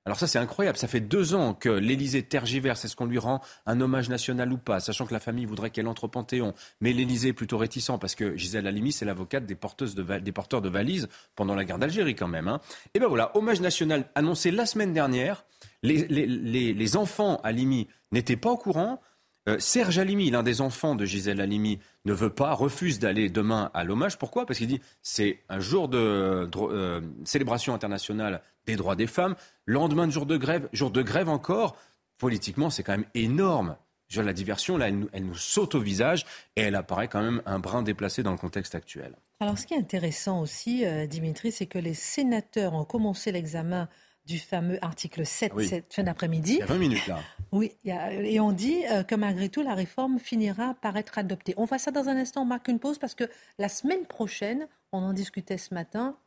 [0.07, 0.77] Alors ça, c'est incroyable.
[0.77, 2.85] Ça fait deux ans que l'Élysée tergiverse.
[2.85, 4.79] Est-ce qu'on lui rend un hommage national ou pas?
[4.79, 6.53] Sachant que la famille voudrait qu'elle entre au Panthéon.
[6.79, 11.09] Mais l'Élysée est plutôt réticent parce que Gisèle Halimi, c'est l'avocate des, porteurs de valises
[11.35, 12.47] pendant la guerre d'Algérie quand même.
[12.47, 12.61] Hein.
[12.93, 15.43] Et ben voilà, hommage national annoncé la semaine dernière.
[15.83, 19.01] Les, les enfants Halimi n'étaient pas au courant.
[19.47, 23.71] Euh, Serge Halimi, l'un des enfants de Gisèle Halimi, ne veut pas, refuse d'aller demain
[23.73, 24.17] à l'hommage.
[24.17, 24.45] Pourquoi?
[24.45, 30.05] Parce qu'il dit c'est un jour de euh, célébration internationale des droits des femmes, lendemain
[30.05, 31.77] de jour de grève, jour de grève encore.
[32.17, 33.77] Politiquement, c'est quand même énorme.
[34.15, 37.83] la diversion, là, elle nous, saute au visage et elle apparaît quand même un brin
[37.83, 39.15] déplacé dans le contexte actuel.
[39.39, 43.87] Alors, ce qui est intéressant aussi, euh, Dimitri, c'est que les sénateurs ont commencé l'examen
[44.27, 46.55] du fameux article 7 cette fin d'après-midi.
[46.55, 47.19] Il y a 20 minutes là.
[47.53, 51.53] Oui, et on dit euh, que malgré tout, la réforme finira par être adoptée.
[51.57, 53.23] On voit ça dans un instant, on marque une pause parce que
[53.57, 56.17] la semaine prochaine, on en discutait ce matin,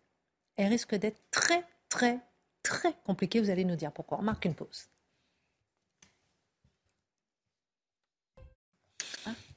[0.57, 2.19] elle risque d'être très, très,
[2.63, 3.41] très compliquée.
[3.41, 4.19] Vous allez nous dire pourquoi.
[4.19, 4.89] On marque une pause.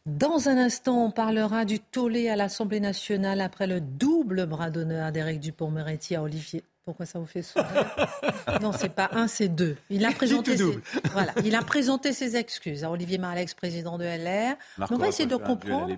[0.05, 5.13] Dans un instant, on parlera du tollé à l'Assemblée nationale après le double bras d'honneur
[5.13, 7.95] d'Éric Dupont-Moretti à Olivier pourquoi ça vous fait sourire
[8.61, 9.77] Non, c'est pas un, c'est deux.
[9.89, 10.79] Il a présenté ses,
[11.11, 14.55] voilà, il a présenté ses excuses à Olivier Marlex, président de LR.
[14.91, 15.95] on va essayer de comprendre.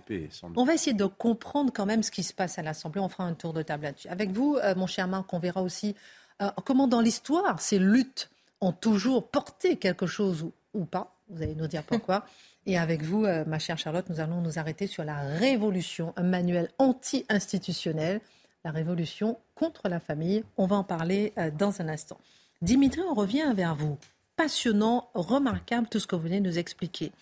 [0.56, 3.02] On va essayer de comprendre quand même ce qui se passe à l'Assemblée.
[3.02, 4.08] On fera un tour de table là-dessus.
[4.10, 5.96] Avec vous, euh, mon cher Marc, on verra aussi
[6.42, 8.30] euh, comment dans l'histoire ces luttes
[8.62, 11.16] ont toujours porté quelque chose ou, pas.
[11.30, 12.26] Vous allez nous dire pourquoi.
[12.68, 16.24] Et avec vous, euh, ma chère Charlotte, nous allons nous arrêter sur la révolution, un
[16.24, 18.22] manuel anti-institutionnel
[18.66, 20.44] la révolution contre la famille.
[20.58, 22.20] On va en parler euh, dans un instant.
[22.62, 23.98] Dimitri, on revient vers vous.
[24.36, 27.14] Passionnant, remarquable tout ce que vous venez de nous expliquer.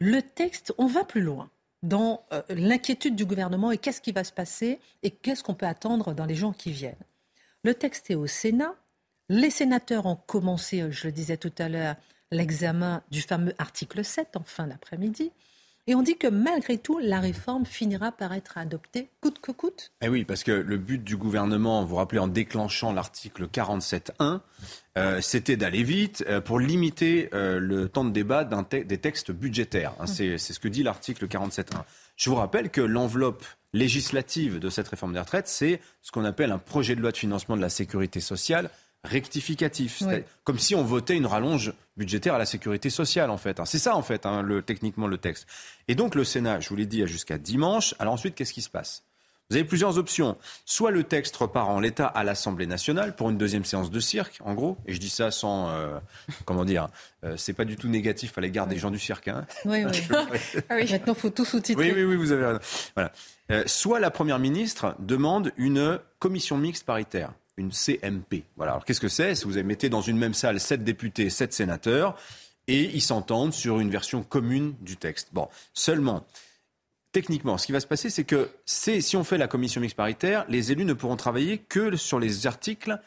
[0.00, 1.50] Le texte, on va plus loin
[1.82, 5.66] dans euh, l'inquiétude du gouvernement et qu'est-ce qui va se passer et qu'est-ce qu'on peut
[5.66, 6.94] attendre dans les jours qui viennent.
[7.62, 8.74] Le texte est au Sénat.
[9.28, 11.96] Les sénateurs ont commencé, je le disais tout à l'heure,
[12.30, 15.30] l'examen du fameux article 7 en fin d'après-midi.
[15.88, 19.92] Et on dit que malgré tout, la réforme finira par être adoptée coûte que coûte.
[20.00, 24.40] Eh oui, parce que le but du gouvernement, vous vous rappelez, en déclanchant l'article 47.1,
[24.98, 29.92] euh, c'était d'aller vite euh, pour limiter euh, le temps de débat des textes budgétaires.
[30.00, 31.64] Hein, c'est ce que dit l'article 47.1.
[32.16, 36.50] Je vous rappelle que l'enveloppe législative de cette réforme des retraites, c'est ce qu'on appelle
[36.50, 38.70] un projet de loi de financement de la sécurité sociale
[39.06, 40.02] rectificatif.
[40.44, 43.60] Comme si on votait une rallonge budgétaire à la sécurité sociale, en fait.
[43.60, 43.64] Hein.
[43.64, 45.46] C'est ça, en fait, hein, le, techniquement, le texte.
[45.88, 47.94] Et donc, le Sénat, je vous l'ai dit, a jusqu'à dimanche.
[47.98, 49.02] Alors ensuite, qu'est-ce qui se passe?
[49.48, 50.36] Vous avez plusieurs options.
[50.64, 54.40] Soit le texte repart en l'état à l'Assemblée nationale pour une deuxième séance de cirque,
[54.44, 54.76] en gros.
[54.86, 55.98] Et je dis ça sans, euh,
[56.44, 56.88] comment dire,
[57.24, 59.28] euh, c'est pas du tout négatif à l'égard des gens du cirque.
[59.28, 59.46] Hein.
[59.64, 60.02] Oui, oui.
[60.68, 60.90] ah oui.
[60.90, 61.92] Maintenant, faut tout sous-titrer.
[61.92, 62.60] Oui, oui, oui, vous avez raison.
[62.94, 63.12] Voilà.
[63.52, 68.44] Euh, soit la Première ministre demande une commission mixte paritaire une CMP.
[68.56, 68.72] Voilà.
[68.72, 69.44] Alors qu'est-ce que c'est?
[69.44, 72.16] Vous mettez dans une même salle sept députés, sept sénateurs,
[72.68, 75.28] et ils s'entendent sur une version commune du texte.
[75.32, 76.26] Bon, seulement,
[77.12, 80.44] techniquement, ce qui va se passer, c'est que si on fait la commission mixte paritaire,
[80.48, 82.98] les élus ne pourront travailler que sur les articles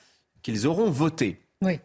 [0.41, 1.39] qu'ils auront votés.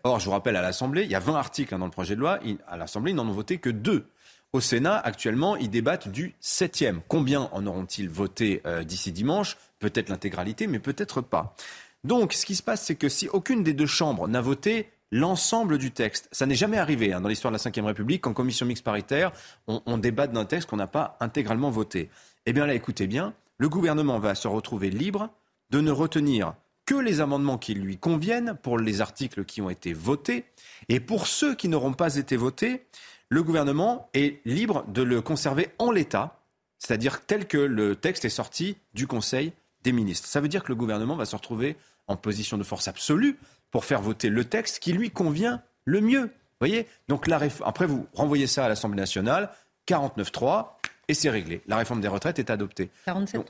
[0.05, 2.15] Or, je vous rappelle, à l'Assemblée, il y a 20 articles hein, dans le projet
[2.15, 2.39] de loi.
[2.69, 4.07] À l'Assemblée, ils n'en ont voté que deux.
[4.53, 7.01] Au Sénat, actuellement, ils débattent du septième.
[7.09, 9.57] Combien en auront-ils voté euh, d'ici dimanche?
[9.81, 11.57] Peut-être l'intégralité, mais peut-être pas.
[12.05, 15.79] Donc, ce qui se passe, c'est que si aucune des deux chambres n'a voté l'ensemble
[15.79, 18.67] du texte, ça n'est jamais arrivé hein, dans l'histoire de la Ve République qu'en commission
[18.67, 19.33] mixte paritaire,
[19.67, 22.11] on, on débatte d'un texte qu'on n'a pas intégralement voté.
[22.47, 25.31] Eh bien là, écoutez bien, le gouvernement va se retrouver libre
[25.71, 26.55] de ne retenir
[26.87, 30.45] que les amendements qui lui conviennent pour les articles qui ont été votés.
[30.89, 32.85] Et pour ceux qui n'auront pas été votés,
[33.29, 36.41] le gouvernement est libre de le conserver en l'état,
[36.79, 40.29] c'est-à-dire tel que le texte est sorti du Conseil des ministres.
[40.29, 43.39] Ça veut dire que le gouvernement va se retrouver en position de force absolue
[43.71, 46.31] pour faire voter le texte qui lui convient le mieux.
[46.61, 49.51] voyez Donc la après, vous renvoyez ça à l'Assemblée nationale,
[49.89, 50.69] 49-3,
[51.09, 51.63] et c'est réglé.
[51.67, 52.91] La réforme des retraites est adoptée.
[53.07, 53.45] 47-3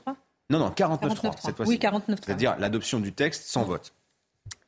[0.49, 1.71] Non, non, 49-3 cette fois-ci.
[1.71, 2.17] Oui, 49-3.
[2.25, 3.93] C'est-à-dire l'adoption du texte sans vote.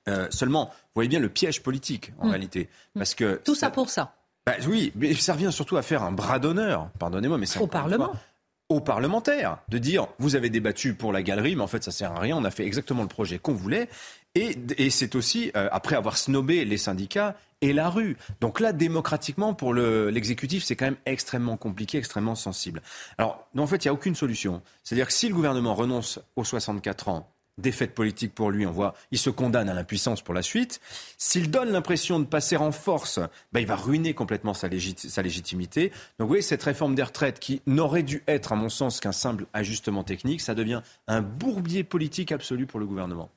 [0.07, 2.29] Euh, seulement, vous voyez bien le piège politique en mm.
[2.29, 2.69] réalité.
[2.93, 4.13] Parce que Tout ça, pour ça.
[4.45, 7.67] Bah, oui, mais ça revient surtout à faire un bras d'honneur, pardonnez-moi, mais c'est au
[7.67, 8.13] Parlement.
[8.69, 12.11] Aux parlementaires de dire vous avez débattu pour la galerie, mais en fait ça sert
[12.11, 13.89] à rien, on a fait exactement le projet qu'on voulait.
[14.35, 18.17] Et, c'est aussi, euh, après avoir snobé les syndicats et la rue.
[18.39, 22.83] Donc là, démocratiquement, pour l'exécutif, c'est quand même extrêmement compliqué, extrêmement sensible.
[23.17, 24.61] Alors, en fait, il n'y a aucune solution.
[24.83, 28.93] C'est-à-dire que si le gouvernement renonce aux 64 ans, défaite politique pour lui, on voit,
[29.11, 30.79] il se condamne à l'impuissance pour la suite.
[31.17, 33.19] S'il donne l'impression de passer en force,
[33.51, 35.89] ben, il va ruiner complètement sa, sa, légitimité.
[35.89, 39.11] Donc vous voyez, cette réforme des retraites qui n'aurait dû être, à mon sens, qu'un
[39.11, 43.29] simple ajustement technique, ça devient un bourbier politique absolu pour le gouvernement.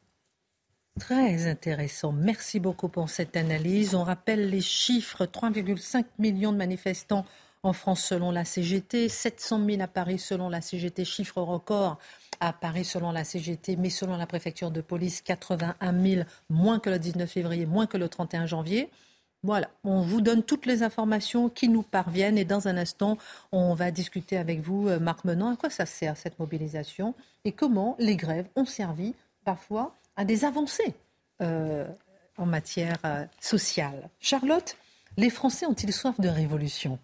[0.99, 2.13] Très intéressant.
[2.13, 3.95] Merci beaucoup pour cette analyse.
[3.95, 7.25] On rappelle les chiffres 3,5 millions de manifestants
[7.63, 11.99] en France selon la CGT, 700 000 à Paris selon la CGT, chiffre record
[12.41, 16.89] à Paris selon la CGT, mais selon la préfecture de police, 81 000, moins que
[16.91, 18.91] le 19 février, moins que le 31 janvier.
[19.43, 23.17] Voilà, on vous donne toutes les informations qui nous parviennent et dans un instant,
[23.53, 27.15] on va discuter avec vous, euh, Marc Menant, à quoi ça sert cette mobilisation?
[27.45, 30.95] Et comment les grèves ont servi parfois à des avancées
[31.41, 31.87] euh,
[32.37, 34.11] en matière euh, sociale?
[34.19, 34.77] Charlotte,
[35.17, 36.99] les Français ont-ils soif de révolution?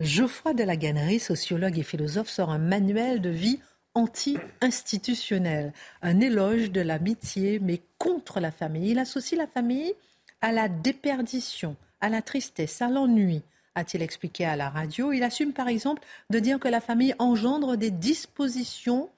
[0.00, 3.60] Geoffroy de la Gannerie, sociologue et philosophe, sort un manuel de vie
[3.94, 8.90] anti-institutionnel, un éloge de l'amitié, mais contre la famille.
[8.90, 9.94] Il associe la famille
[10.42, 13.42] à la déperdition, à la tristesse, à l'ennui,
[13.74, 15.12] a-t-il expliqué à la radio.
[15.12, 19.08] Il assume par exemple de dire que la famille engendre des dispositions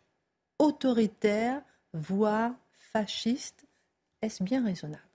[0.58, 1.62] autoritaires,
[1.92, 2.52] voire
[2.92, 3.64] fasciste.
[4.20, 5.08] Est-ce bien raisonnable?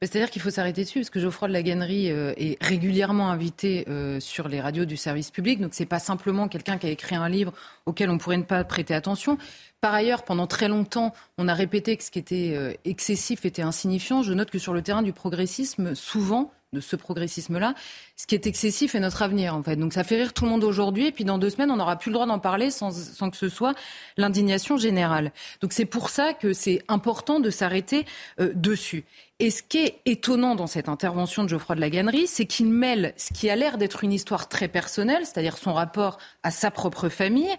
[0.00, 4.20] C'est-à-dire qu'il faut s'arrêter dessus, parce que Geoffroy de la euh, est régulièrement invité euh,
[4.20, 5.60] sur les radios du service public.
[5.60, 7.52] Donc, c'est pas simplement quelqu'un qui a écrit un livre
[7.86, 9.38] auquel on pourrait ne pas prêter attention.
[9.80, 13.62] Par ailleurs, pendant très longtemps, on a répété que ce qui était euh, excessif était
[13.62, 14.22] insignifiant.
[14.22, 17.74] Je note que sur le terrain du progressisme, souvent, de ce progressisme-là.
[18.16, 19.76] Ce qui est excessif est notre avenir, en fait.
[19.76, 21.96] Donc ça fait rire tout le monde aujourd'hui, et puis dans deux semaines, on n'aura
[21.96, 22.90] plus le droit d'en parler sans,
[23.30, 23.74] que ce soit
[24.18, 25.32] l'indignation générale.
[25.62, 28.04] Donc c'est pour ça que c'est important de s'arrêter
[28.40, 29.04] euh, dessus.
[29.38, 33.14] Et ce qui est étonnant dans cette intervention de Geoffroy de la c'est qu'il mêle
[33.16, 37.08] ce qui a l'air d'être une histoire très personnelle, c'est-à-dire son rapport à sa propre
[37.08, 37.54] famille,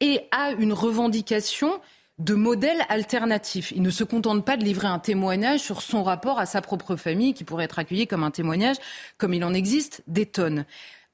[0.00, 1.80] et à une revendication
[2.20, 3.72] de modèles alternatifs.
[3.74, 6.96] Il ne se contente pas de livrer un témoignage sur son rapport à sa propre
[6.96, 8.76] famille, qui pourrait être accueilli comme un témoignage,
[9.18, 10.66] comme il en existe des tonnes.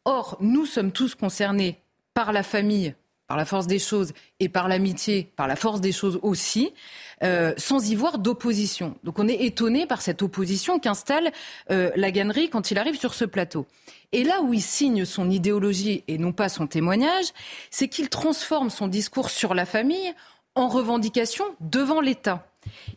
[0.04, 1.80] Or, nous sommes tous concernés
[2.12, 2.94] par la famille,
[3.28, 6.72] par la force des choses, et par l'amitié, par la force des choses aussi,
[7.22, 8.96] euh, sans y voir d'opposition.
[9.04, 11.30] Donc on est étonné par cette opposition qu'installe
[11.70, 13.66] euh, la gannerie quand il arrive sur ce plateau.
[14.12, 17.26] Et là où il signe son idéologie et non pas son témoignage,
[17.70, 20.14] c'est qu'il transforme son discours sur la famille
[20.56, 22.48] en revendication devant l'État.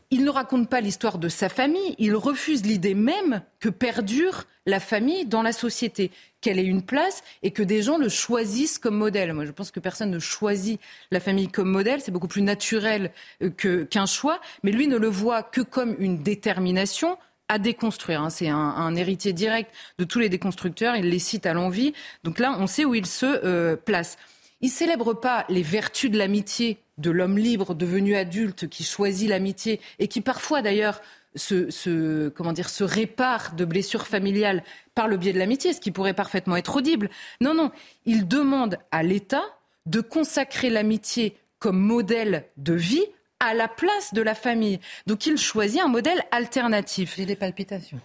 [0.10, 4.80] Il ne raconte pas l'histoire de sa famille, il refuse l'idée même que perdure la
[4.80, 8.98] famille dans la société, qu'elle ait une place et que des gens le choisissent comme
[8.98, 9.34] modèle.
[9.34, 10.80] Moi, je pense que personne ne choisit
[11.12, 13.12] la famille comme modèle, c'est beaucoup plus naturel
[13.44, 17.18] euh, qu'un choix, mais lui ne le voit que comme une détermination
[17.48, 18.22] à déconstruire.
[18.22, 18.30] Hein.
[18.30, 21.94] C'est un, héritier direct de tous les déconstructeurs, il les cite à l'envie.
[22.24, 24.18] Donc là, on sait où il se euh, place.
[24.62, 29.82] Il célèbre pas les vertus de l'amitié de l'homme libre devenu adulte qui choisit l'amitié
[29.98, 31.02] et qui parfois d'ailleurs
[31.36, 34.64] se, comment dire, se répare de blessures familiales
[34.96, 37.10] par le biais de l'amitié, ce qui pourrait parfaitement être audible.
[37.42, 37.72] Non, non,
[38.06, 39.44] il demande à l'État
[39.86, 43.06] de consacrer l'amitié comme modèle de vie
[43.40, 44.80] à la place de la famille.
[45.08, 47.16] Donc il choisit un modèle alternatif.
[47.16, 48.00] J'ai des palpitations.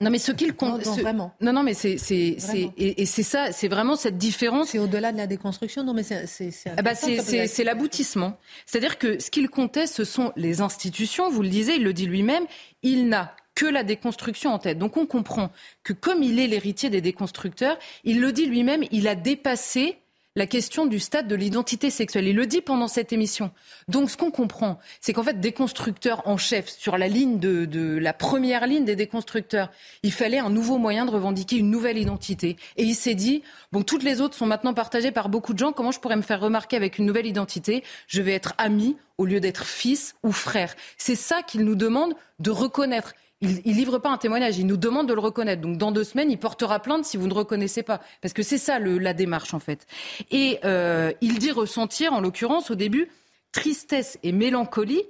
[0.00, 0.84] Non, mais ce qu'il compte.
[0.86, 1.34] Non, vraiment.
[1.40, 1.98] Non, non, mais c'est.
[1.98, 2.36] c'est,
[2.76, 4.68] et, et c'est ça, c'est vraiment cette différence.
[4.68, 5.82] C'est au-delà de la déconstruction.
[5.82, 6.26] Non, mais c'est.
[6.26, 8.38] C'est, ah bah c'est, l'aboutissement.
[8.64, 11.30] C'est-à-dire que ce qu'il comptait, ce sont les institutions.
[11.30, 12.44] Vous le disiez, il le dit lui-même.
[12.82, 14.78] Il n'a que la déconstruction en tête.
[14.78, 15.50] Donc on comprend
[15.82, 19.98] que comme il est l'héritier des déconstructeurs, il le dit lui-même, il a dépassé
[20.38, 22.28] la question du stade de l'identité sexuelle.
[22.28, 23.50] Il le dit pendant cette émission.
[23.88, 27.98] Donc ce qu'on comprend, c'est qu'en fait, des constructeurs en chef, sur la ligne de,
[27.98, 29.70] la première ligne des déconstructeurs,
[30.04, 32.56] il fallait un nouveau moyen de revendiquer une nouvelle identité.
[32.76, 35.72] Et il s'est dit, bon, toutes les autres sont maintenant partagées par beaucoup de gens,
[35.72, 37.82] comment je pourrais me faire remarquer avec une nouvelle identité?
[38.06, 40.74] Je vais être ami au lieu d'être fils ou frère.
[40.96, 44.76] C'est ça qu'il nous demande de reconnaître il, il livre pas un témoignage, il nous
[44.76, 45.62] demande de le reconnaître.
[45.62, 48.58] Donc dans deux semaines, il portera plainte si vous ne reconnaissez pas, parce que c'est
[48.58, 49.86] ça la démarche en fait.
[50.30, 53.08] Et euh, il dit ressentir, en l'occurrence au début,
[53.52, 55.04] tristesse et mélancolie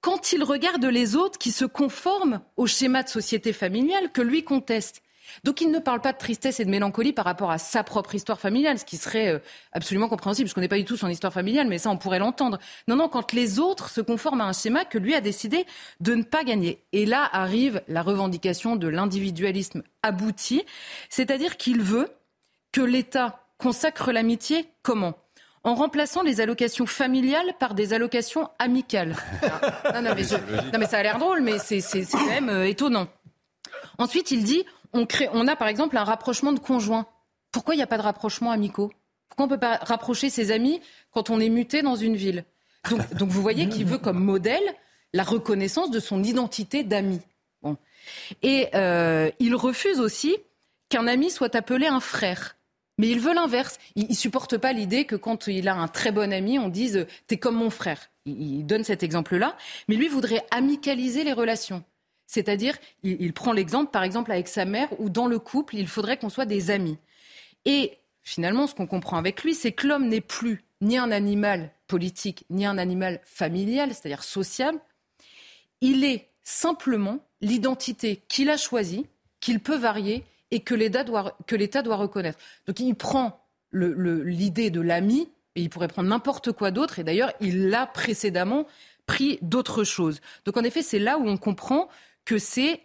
[0.00, 4.42] quand il regarde les autres qui se conforment au schéma de société familiale que lui
[4.44, 5.02] conteste.
[5.44, 8.14] Donc il ne parle pas de tristesse et de mélancolie par rapport à sa propre
[8.14, 9.38] histoire familiale, ce qui serait euh,
[9.72, 10.48] absolument compréhensible.
[10.48, 12.58] Je ne connais pas du tout son histoire familiale, mais ça, on pourrait l'entendre.
[12.88, 15.66] Non, non, quand les autres se conforment à un schéma que lui a décidé
[16.00, 16.82] de ne pas gagner.
[16.92, 20.62] Et là arrive la revendication de l'individualisme abouti,
[21.08, 22.08] c'est-à-dire qu'il veut
[22.72, 25.14] que l'État consacre l'amitié comment?
[25.64, 29.14] En remplaçant les allocations familiales par des allocations amicales.
[29.94, 30.24] non, non, mais
[30.86, 31.80] ça a l'air drôle, mais c'est
[32.10, 33.06] quand même euh, étonnant.
[33.98, 37.06] Ensuite, il dit on, crée, on a par exemple un rapprochement de conjoints.
[37.50, 38.92] Pourquoi il n'y a pas de rapprochement amicaux?
[39.28, 40.80] Pourquoi on ne peut pas rapprocher ses amis
[41.10, 42.44] quand on est muté dans une ville?
[42.90, 44.62] Donc, donc, vous voyez qu'il veut comme modèle
[45.12, 47.20] la reconnaissance de son identité d'ami.
[47.62, 47.76] Bon.
[48.42, 50.36] Et euh, il refuse aussi
[50.88, 52.56] qu'un ami soit appelé un frère.
[52.98, 53.78] Mais il veut l'inverse.
[53.94, 57.06] Il, ne supporte pas l'idée que quand il a un très bon ami, on dise
[57.26, 58.10] t'es comme mon frère.
[58.26, 59.56] Il, donne cet exemple-là,
[59.88, 61.82] mais lui voudrait amicaliser les relations.
[62.32, 66.16] C'est-à-dire, il, prend l'exemple, par exemple, avec sa mère, où dans le couple, il faudrait
[66.16, 66.96] qu'on soit des amis.
[67.66, 71.70] Et finalement, ce qu'on comprend avec lui, c'est que l'homme n'est plus ni un animal
[71.88, 74.74] politique, ni un animal familial, c'est-à-dire social.
[75.82, 79.04] Il est simplement l'identité qu'il a choisie,
[79.40, 81.36] qu'il peut varier et que l'État doit,
[81.84, 82.38] doit, reconnaître.
[82.66, 87.34] Donc il prend l'idée de l'ami, et il pourrait prendre n'importe quoi d'autre, et d'ailleurs
[87.40, 88.66] il l'a précédemment
[89.04, 90.22] pris d'autres choses.
[90.46, 91.90] Donc en effet, c'est là où on comprend
[92.24, 92.80] que c'est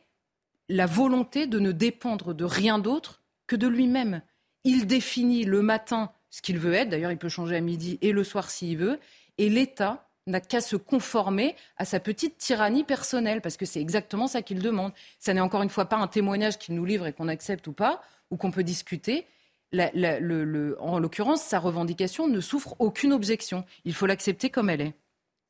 [0.70, 4.22] la volonté de ne dépendre de rien d'autre que de lui-même.
[4.64, 8.12] Il définit le matin ce qu'il veut être, d'ailleurs il peut changer à midi et
[8.12, 9.00] le soir s'il veut,
[9.38, 14.28] et l'État n'a qu'à se conformer à sa petite tyrannie personnelle, parce que c'est exactement
[14.28, 14.92] ça qu'il demande.
[15.20, 17.74] Ça n'est encore une fois pas un témoignage qu'il nous livre et qu'on accepte ou
[17.74, 19.26] pas, ou qu'on peut discuter.
[19.74, 23.66] en l'occurrence, sa revendication ne souffre aucune objection.
[23.86, 24.94] Il faut l'accepter comme elle est.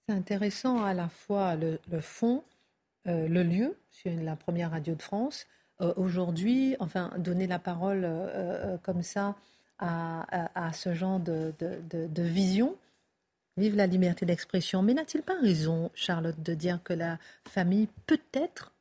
[0.07, 2.43] C'est intéressant à la fois le, fond,
[3.07, 5.45] euh, le lieu, sur la première radio de France.
[5.81, 9.35] Euh, aujourd'hui, enfin, donner la parole euh, comme ça
[9.79, 11.53] à, ce genre de
[12.17, 12.75] vision,
[13.57, 14.83] Vive la liberté d'expression.
[14.83, 17.17] Mais n'a-t-il pas raison, Charlotte, de dire que la
[17.49, 18.71] famille peut être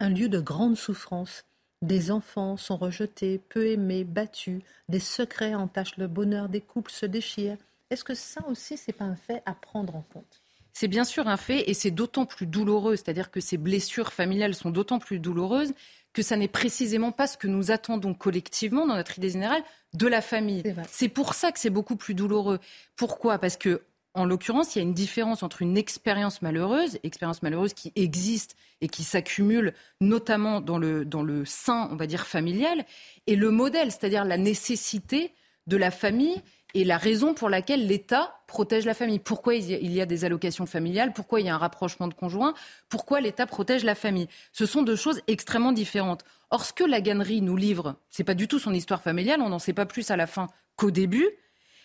[0.00, 1.46] un lieu de grande souffrance?
[1.80, 7.06] Des enfants sont rejetés, peu aimés, battus, des secrets entachent le bonheur des couples, se
[7.06, 7.56] déchirent.
[7.88, 10.42] Est-ce que ça aussi, c'est pas un fait à prendre en compte?
[10.72, 14.54] C'est bien sûr un fait et c'est d'autant plus douloureux, c'est-à-dire que ces blessures familiales
[14.54, 15.72] sont d'autant plus douloureuses
[16.12, 19.62] que ça n'est précisément pas ce que nous attendons collectivement dans notre idée générale
[19.94, 20.62] de la famille.
[20.90, 22.58] C'est pour ça que c'est beaucoup plus douloureux.
[22.96, 23.38] Pourquoi?
[23.38, 23.82] Parce que
[24.14, 28.56] en l'occurrence, il y a une différence entre une expérience malheureuse, expérience malheureuse qui existe
[28.80, 32.84] et qui s'accumule notamment dans le, dans le sein, on va dire, familial,
[33.26, 35.32] et le modèle, c'est-à-dire la nécessité
[35.68, 36.42] de la famille
[36.74, 39.18] et la raison pour laquelle l'État protège la famille.
[39.18, 41.12] Pourquoi il y a des allocations familiales?
[41.12, 42.54] Pourquoi il y a un rapprochement de conjoints
[42.88, 44.28] Pourquoi l'État protège la famille?
[44.52, 46.24] Ce sont deux choses extrêmement différentes.
[46.50, 49.48] Or, ce que la gannerie nous livre, c'est pas du tout son histoire familiale, on
[49.48, 51.28] n'en sait pas plus à la fin qu'au début.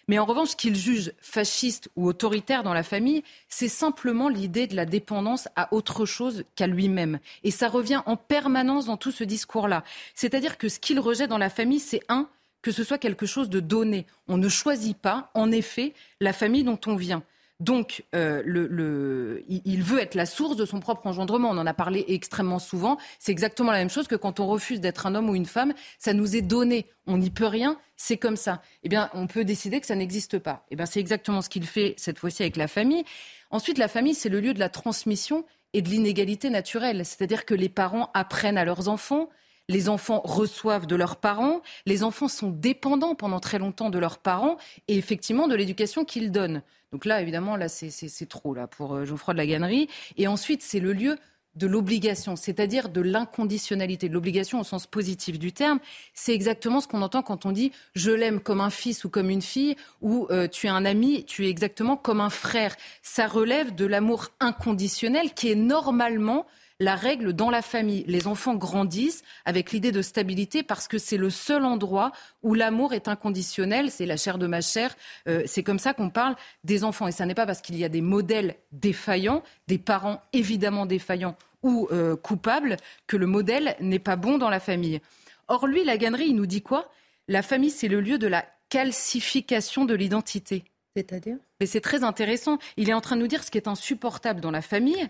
[0.07, 4.67] Mais en revanche, ce qu'il juge fasciste ou autoritaire dans la famille, c'est simplement l'idée
[4.67, 7.19] de la dépendance à autre chose qu'à lui-même.
[7.43, 9.83] Et ça revient en permanence dans tout ce discours-là.
[10.13, 12.27] C'est-à-dire que ce qu'il rejette dans la famille, c'est un,
[12.63, 14.07] que ce soit quelque chose de donné.
[14.27, 17.21] On ne choisit pas, en effet, la famille dont on vient.
[17.59, 21.49] Donc, euh, il veut être la source de son propre engendrement.
[21.51, 22.97] On en a parlé extrêmement souvent.
[23.19, 25.73] C'est exactement la même chose que quand on refuse d'être un homme ou une femme.
[25.99, 26.87] Ça nous est donné.
[27.05, 27.77] On n'y peut rien.
[27.95, 28.61] C'est comme ça.
[28.81, 30.65] Eh bien, on peut décider que ça n'existe pas.
[30.71, 33.03] Eh bien, c'est exactement ce qu'il fait cette fois-ci avec la famille.
[33.51, 37.05] Ensuite, la famille, c'est le lieu de la transmission et de l'inégalité naturelle.
[37.05, 39.29] C'est-à-dire que les parents apprennent à leurs enfants,
[39.69, 44.17] les enfants reçoivent de leurs parents, les enfants sont dépendants pendant très longtemps de leurs
[44.17, 44.57] parents
[44.87, 46.61] et effectivement de l'éducation qu'ils donnent.
[46.91, 49.89] Donc là, évidemment, là, c'est trop là pour euh, Geoffroy de la Gannerie.
[50.17, 51.17] Et ensuite, c'est le lieu
[51.55, 55.79] de l'obligation, c'est-à-dire de l'inconditionnalité, de l'obligation au sens positif du terme.
[56.13, 59.29] C'est exactement ce qu'on entend quand on dit je l'aime comme un fils ou comme
[59.29, 62.75] une fille, ou euh, tu es un ami, tu es exactement comme un frère.
[63.03, 66.45] Ça relève de l'amour inconditionnel qui est normalement
[66.83, 68.03] la règle dans la famille.
[68.07, 72.11] Les enfants grandissent avec l'idée de stabilité parce que c'est le seul endroit
[72.43, 73.89] où l'amour est inconditionnel.
[73.89, 74.95] C'est la chair de ma chair.
[75.27, 77.07] Euh, c'est comme ça qu'on parle des enfants.
[77.07, 81.35] Et ça n'est pas parce qu'il y a des modèles défaillants, des parents évidemment défaillants
[81.63, 82.75] ou euh, coupables,
[83.07, 84.99] que le modèle n'est pas bon dans la famille.
[85.47, 86.91] Or, lui, la gannerie, il nous dit quoi?
[87.29, 90.65] La famille, c'est le lieu de la calcification de l'identité.
[90.95, 91.37] C'est-à-dire?
[91.59, 92.57] Mais c'est très intéressant.
[92.75, 95.07] Il est en train de nous dire ce qui est insupportable dans la famille,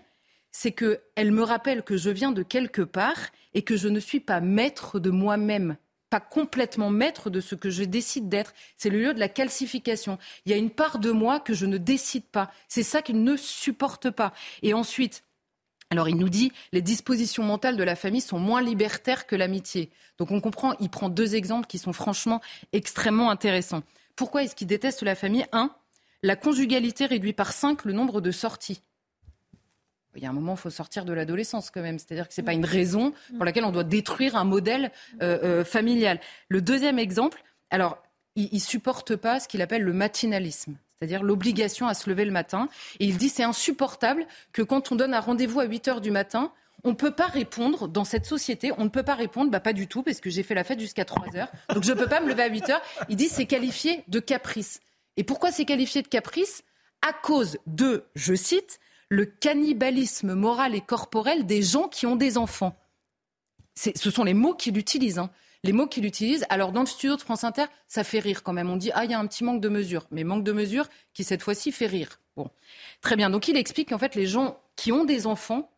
[0.56, 3.18] c'est qu'elle me rappelle que je viens de quelque part
[3.54, 5.76] et que je ne suis pas maître de moi-même
[6.10, 8.54] pas complètement maître de ce que je décide d'être.
[8.76, 10.16] C'est le lieu de la calcification.
[10.46, 12.52] Il y a une part de moi que je ne décide pas.
[12.68, 14.32] C'est ça qu'il ne supporte pas.
[14.62, 15.24] Et ensuite,
[15.90, 19.90] alors il nous dit, les dispositions mentales de la famille sont moins libertaires que l'amitié.
[20.18, 22.40] Donc on comprend, il prend deux exemples qui sont franchement
[22.72, 23.82] extrêmement intéressants.
[24.14, 25.46] Pourquoi est-ce qu'il déteste la famille?
[25.50, 25.74] Un,
[26.22, 28.82] la conjugalité réduit par cinq le nombre de sorties
[30.16, 31.98] il y a un moment, il faut sortir de l'adolescence quand même.
[31.98, 34.90] C'est-à-dire que ce n'est pas une raison pour laquelle on doit détruire un modèle
[35.22, 36.20] euh, euh, familial.
[36.48, 37.98] Le deuxième exemple, alors,
[38.36, 40.76] il ne supporte pas ce qu'il appelle le matinalisme.
[40.98, 42.68] c'est-à-dire l'obligation à se lever le matin.
[43.00, 46.10] Et il dit c'est insupportable que quand on donne un rendez-vous à 8 heures du
[46.10, 46.52] matin,
[46.84, 49.72] on ne peut pas répondre dans cette société, on ne peut pas répondre, bah pas
[49.72, 52.08] du tout, parce que j'ai fait la fête jusqu'à 3 heures, donc je ne peux
[52.08, 52.82] pas me lever à 8 heures.
[53.08, 54.80] Il dit c'est qualifié de caprice.
[55.16, 56.62] Et pourquoi c'est qualifié de caprice?
[57.02, 62.38] À cause de, je cite, le cannibalisme moral et corporel des gens qui ont des
[62.38, 62.76] enfants.
[63.74, 65.18] Ce sont les mots qu'il utilise.
[65.18, 65.30] Hein.
[65.64, 66.44] Les mots qu'il utilise.
[66.48, 68.70] Alors, dans le studio de France Inter, ça fait rire quand même.
[68.70, 70.06] On dit, ah, il y a un petit manque de mesure.
[70.10, 72.20] Mais manque de mesure qui, cette fois-ci, fait rire.
[72.36, 72.50] Bon.
[73.00, 73.30] Très bien.
[73.30, 75.70] Donc, il explique qu'en fait, les gens qui ont des enfants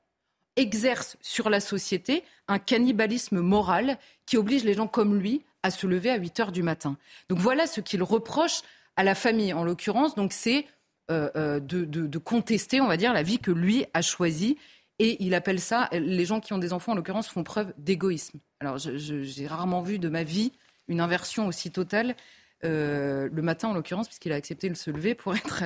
[0.56, 5.86] exercent sur la société un cannibalisme moral qui oblige les gens comme lui à se
[5.86, 6.96] lever à 8 heures du matin.
[7.28, 8.62] Donc, voilà ce qu'il reproche
[8.96, 10.14] à la famille, en l'occurrence.
[10.14, 10.66] Donc, c'est
[11.10, 14.58] euh, euh, de, contester, on va dire, la vie que lui a choisie.
[14.98, 18.38] Et il appelle ça, les gens qui ont des enfants, en l'occurrence, font preuve d'égoïsme.
[18.60, 20.52] Alors, j'ai rarement vu de ma vie
[20.88, 22.16] une inversion aussi totale.
[22.64, 25.62] Euh, le matin, en l'occurrence, puisqu'il a accepté de se lever pour être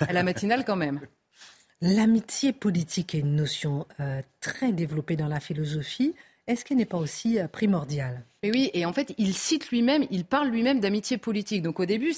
[0.00, 1.00] à la matinale quand même.
[1.80, 3.86] L'amitié politique est une notion
[4.40, 6.14] très développée dans la philosophie
[6.46, 10.06] est-ce qu'elle n'est pas aussi euh, primordiale et oui, et en fait, il cite lui-même,
[10.12, 11.62] il parle lui-même d'amitié politique.
[11.62, 12.14] Donc au début,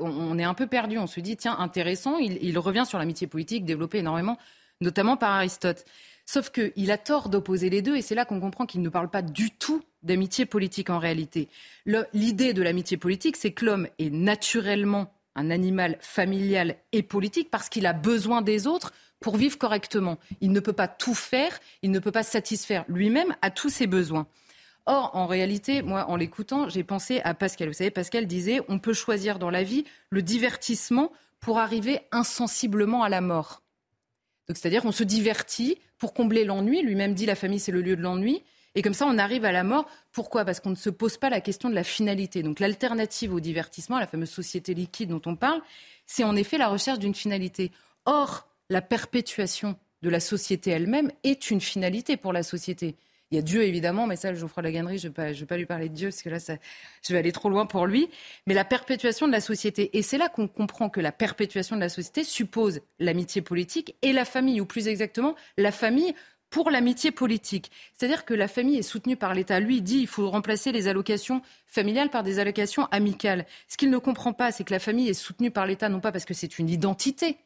[0.00, 0.96] on, est un peu perdu.
[0.96, 4.38] On se dit, tiens, intéressant, il, revient sur l'amitié politique développée énormément,
[4.80, 5.84] notamment par Aristote.
[6.24, 9.10] Sauf qu'il a tort d'opposer les deux, et c'est là qu'on comprend qu'il ne parle
[9.10, 11.48] pas du tout d'amitié politique en réalité.
[12.12, 17.68] L'idée de l'amitié politique, c'est que l'homme est naturellement un animal familial et politique parce
[17.68, 18.92] qu'il a besoin des autres
[19.22, 20.18] pour vivre correctement.
[20.42, 23.86] Il ne peut pas tout faire, il ne peut pas satisfaire lui-même à tous ses
[23.86, 24.26] besoins.
[24.84, 27.68] Or, en réalité, moi, en l'écoutant, j'ai pensé à Pascal.
[27.68, 33.04] Vous savez, Pascal disait, on peut choisir dans la vie le divertissement pour arriver insensiblement
[33.04, 33.62] à la mort.
[34.48, 36.82] Donc, c'est-à-dire, on se divertit pour combler l'ennui.
[36.82, 38.42] Lui-même dit, la famille, c'est le lieu de l'ennui.
[38.74, 39.86] Et comme ça, on arrive à la mort.
[40.10, 40.44] Pourquoi?
[40.44, 42.42] Parce qu'on ne se pose pas la question de la finalité.
[42.42, 45.62] Donc, l'alternative au divertissement, la fameuse société liquide dont on parle,
[46.06, 47.70] c'est en effet la recherche d'une finalité.
[48.04, 52.96] Or, la perpétuation de la société elle-même est une finalité pour la société.
[53.30, 55.88] Il y a Dieu, évidemment, mais ça, Geoffroy Laganerie, je ne vais, pas lui parler
[55.88, 56.56] de Dieu, parce que là, ça,
[57.06, 58.08] je vais aller trop loin pour lui.
[58.46, 59.96] Mais la perpétuation de la société.
[59.96, 64.12] Et c'est là qu'on comprend que la perpétuation de la société suppose l'amitié politique et
[64.12, 66.14] la famille, ou plus exactement, la famille
[66.50, 67.70] pour l'amitié politique.
[67.94, 69.60] C'est-à-dire que la famille est soutenue par l'État.
[69.60, 73.46] Lui, il dit qu'il faut remplacer les allocations familiales par des allocations amicales.
[73.68, 76.12] Ce qu'il ne comprend pas, c'est que la famille est soutenue par l'État, non pas
[76.12, 77.38] parce que c'est une identité,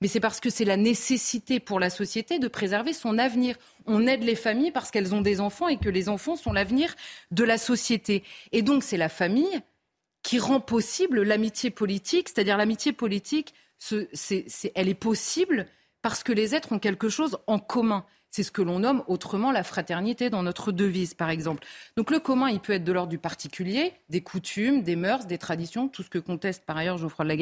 [0.00, 3.56] mais c'est parce que c'est la nécessité pour la société de préserver son avenir.
[3.86, 6.94] On aide les familles parce qu'elles ont des enfants et que les enfants sont l'avenir
[7.30, 8.22] de la société.
[8.52, 9.60] Et donc c'est la famille
[10.22, 13.54] qui rend possible l'amitié politique, c'est-à-dire l'amitié politique,
[13.90, 15.66] elle est possible
[16.02, 18.04] parce que les êtres ont quelque chose en commun.
[18.30, 21.64] C'est ce que l'on nomme autrement la fraternité dans notre devise, par exemple.
[21.96, 25.38] Donc le commun, il peut être de l'ordre du particulier, des coutumes, des mœurs, des
[25.38, 27.36] traditions, tout ce que conteste par ailleurs Geoffroy de la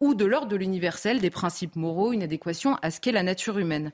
[0.00, 3.58] ou de l'ordre de l'universel, des principes moraux, une adéquation à ce qu'est la nature
[3.58, 3.92] humaine.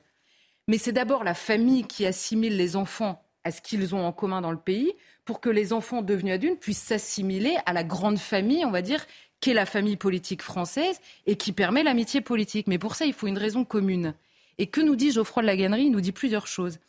[0.67, 4.41] Mais c'est d'abord la famille qui assimile les enfants à ce qu'ils ont en commun
[4.41, 4.93] dans le pays
[5.23, 9.05] pour que les enfants devenus adultes puissent s'assimiler à la grande famille, on va dire,
[9.39, 12.67] qu'est la famille politique française et qui permet l'amitié politique.
[12.67, 14.13] Mais pour ça, il faut une raison commune.
[14.57, 15.85] Et que nous dit Geoffroy de la Gannerie?
[15.85, 16.79] Il nous dit plusieurs choses.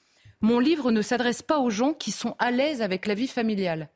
[0.40, 3.88] Mon livre ne s'adresse pas aux gens qui sont à l'aise avec la vie familiale.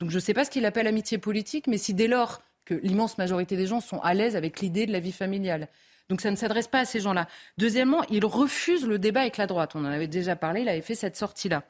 [0.00, 2.74] Donc je ne sais pas ce qu'il appelle amitié politique, mais si dès lors que
[2.74, 5.68] l'immense majorité des gens sont à l'aise avec l'idée de la vie familiale.
[6.10, 7.26] Donc ça ne s'adresse pas à ces gens-là.
[7.56, 9.72] Deuxièmement, il refuse le débat avec la droite.
[9.74, 11.64] On en avait déjà parlé, il avait fait cette sortie-là.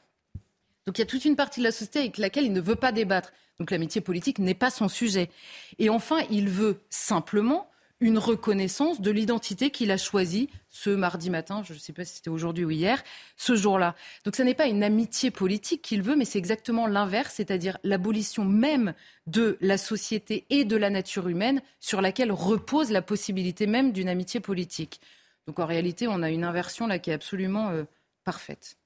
[0.85, 2.75] Donc il y a toute une partie de la société avec laquelle il ne veut
[2.75, 3.31] pas débattre.
[3.59, 5.29] Donc l'amitié politique n'est pas son sujet.
[5.77, 7.69] Et enfin, il veut simplement
[8.01, 12.15] une reconnaissance de l'identité qu'il a choisie ce mardi matin, je ne sais pas si
[12.15, 13.03] c'était aujourd'hui ou hier,
[13.35, 13.95] ce jour-là.
[14.23, 18.45] Donc ce n'est pas une amitié politique qu'il veut, mais c'est exactement l'inverse, c'est-à-dire l'abolition
[18.45, 18.93] même
[19.27, 24.09] de la société et de la nature humaine sur laquelle repose la possibilité même d'une
[24.09, 25.01] amitié politique.
[25.47, 27.83] Donc en réalité, on a une inversion là qui est absolument euh,
[28.23, 28.77] parfaite.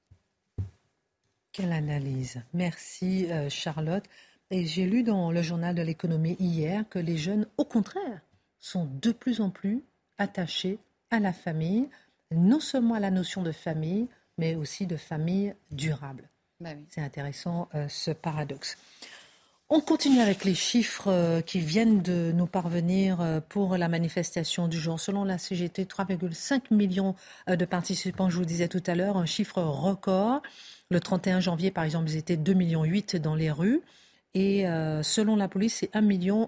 [1.52, 2.42] Quelle analyse.
[2.52, 4.04] Merci euh, Charlotte.
[4.50, 8.20] Et j'ai lu dans le journal de l'économie hier que les jeunes, au contraire,
[8.64, 9.82] sont de plus en plus
[10.16, 10.78] attachés
[11.10, 11.86] à la famille,
[12.30, 14.08] non seulement à la notion de famille,
[14.38, 16.30] mais aussi de famille durable.
[16.60, 18.78] Bah C'est intéressant euh, ce paradoxe.
[19.68, 24.66] On continue avec les chiffres euh, qui viennent de nous parvenir euh, pour la manifestation
[24.66, 24.98] du jour.
[24.98, 27.14] Selon la CGT, 3,5 millions
[27.46, 30.40] de participants, je vous disais tout à l'heure, un chiffre record.
[30.90, 32.84] Le 31 janvier, par exemple, ils étaient 2,8 millions
[33.20, 33.82] dans les rues.
[34.34, 36.02] Et euh, selon la police, c'est 1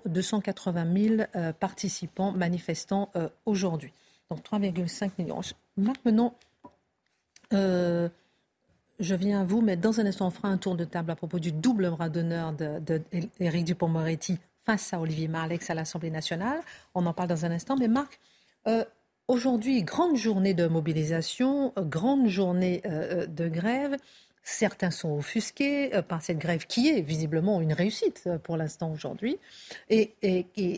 [0.06, 0.86] 280
[1.32, 3.92] 000 participants manifestants euh, aujourd'hui.
[4.30, 5.40] Donc 3,5 millions.
[5.76, 6.34] Maintenant,
[7.52, 8.08] euh,
[8.98, 11.16] je viens à vous, mais dans un instant, on fera un tour de table à
[11.16, 16.60] propos du double bras d'honneur d'Éric Dupont-Moretti face à Olivier Marlex à l'Assemblée nationale.
[16.94, 17.76] On en parle dans un instant.
[17.76, 18.18] Mais Marc,
[18.66, 18.84] euh,
[19.28, 23.96] aujourd'hui, grande journée de mobilisation, euh, grande journée euh, de grève.
[24.48, 29.38] Certains sont offusqués par cette grève qui est visiblement une réussite pour l'instant aujourd'hui.
[29.90, 30.14] Et,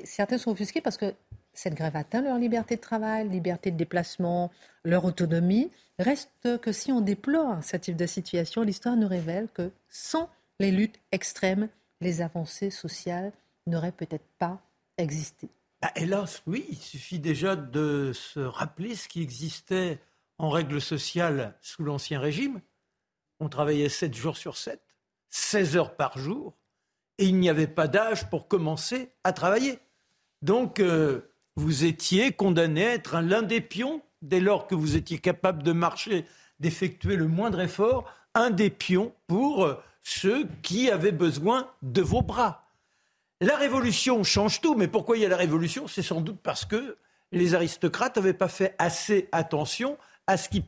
[0.05, 1.13] certains sont offusqués parce que
[1.53, 4.51] cette grève atteint leur liberté de travail, liberté de déplacement,
[4.85, 5.71] leur autonomie.
[5.99, 10.71] Reste que si on déplore ce type de situation, l'histoire nous révèle que sans les
[10.71, 11.69] luttes extrêmes,
[12.01, 13.33] les avancées sociales
[13.67, 14.63] n'aurait peut-être pas
[14.97, 15.51] existé.
[15.83, 19.99] Bah, hélas, oui, il suffit déjà de se rappeler ce qui existait
[20.39, 22.63] en règle sociale sous l'Ancien Régime.
[23.41, 24.81] On travaillait 7 jours sur 7,
[25.31, 26.55] 16 heures par jour,
[27.19, 29.79] et il n'y avait pas d'âge pour commencer à travailler.
[30.43, 31.21] Donc, euh,
[31.57, 35.73] vous étiez condamné à être l'un des pions, dès lors que vous étiez capable de
[35.73, 36.25] marcher,
[36.61, 42.23] d'effectuer le moindre effort, un des pions pour euh, ceux qui avaient besoin de vos
[42.23, 42.65] bras.
[43.41, 45.87] La révolution change tout, mais pourquoi il y a la révolution?
[45.87, 46.97] C'est sans doute parce que
[47.31, 50.65] les aristocrates n'avaient pas fait assez attention à ce qui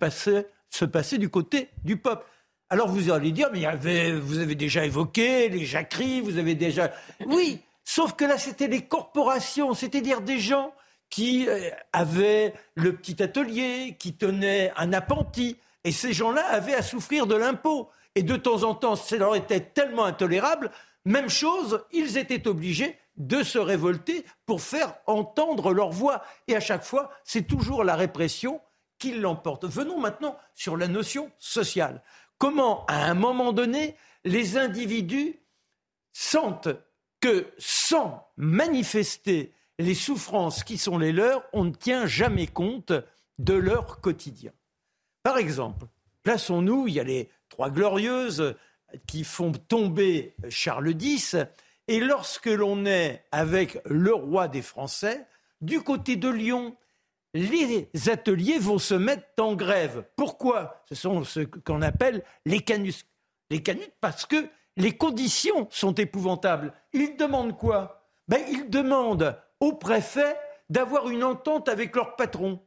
[0.71, 2.25] se passait du côté du peuple.
[2.71, 6.93] Alors vous allez dire, mais vous avez déjà évoqué les jacqueries, vous avez déjà...
[7.27, 10.73] Oui, sauf que là c'était les corporations, c'est-à-dire des gens
[11.09, 16.83] qui euh, avaient le petit atelier, qui tenaient un appentis, et ces gens-là avaient à
[16.83, 17.91] souffrir de l'impôt.
[18.17, 20.71] Et de temps en temps, ça leur était tellement intolérable
[21.05, 26.23] même chose, ils étaient obligés de se révolter pour faire entendre leur voix.
[26.47, 28.61] Et à chaque fois, c'est toujours la répression
[28.99, 29.65] qui l'emporte.
[29.65, 32.03] Venons maintenant sur la notion sociale.
[32.41, 35.39] Comment, à un moment donné, les individus
[36.11, 36.71] sentent
[37.21, 42.95] que sans manifester les souffrances qui sont les leurs, on ne tient jamais compte
[43.39, 44.53] de leur quotidien.
[45.23, 45.85] Par exemple,
[46.23, 48.55] plaçons-nous, il y a les Trois Glorieuses,
[49.07, 51.37] qui font tomber Charles X.
[51.89, 55.27] Et lorsque l'on est avec le roi des Français,
[55.61, 56.75] du côté de Lyon,
[57.35, 60.05] les ateliers vont se mettre en grève.
[60.17, 60.83] Pourquoi?
[60.89, 63.07] Ce sont ce qu'on appelle les canus.
[63.51, 66.73] Les canus parce que les conditions sont épouvantables.
[66.93, 68.09] Ils demandent quoi?
[68.29, 70.37] Ben, Ils demandent au préfet
[70.69, 72.61] d'avoir une entente avec leur patron.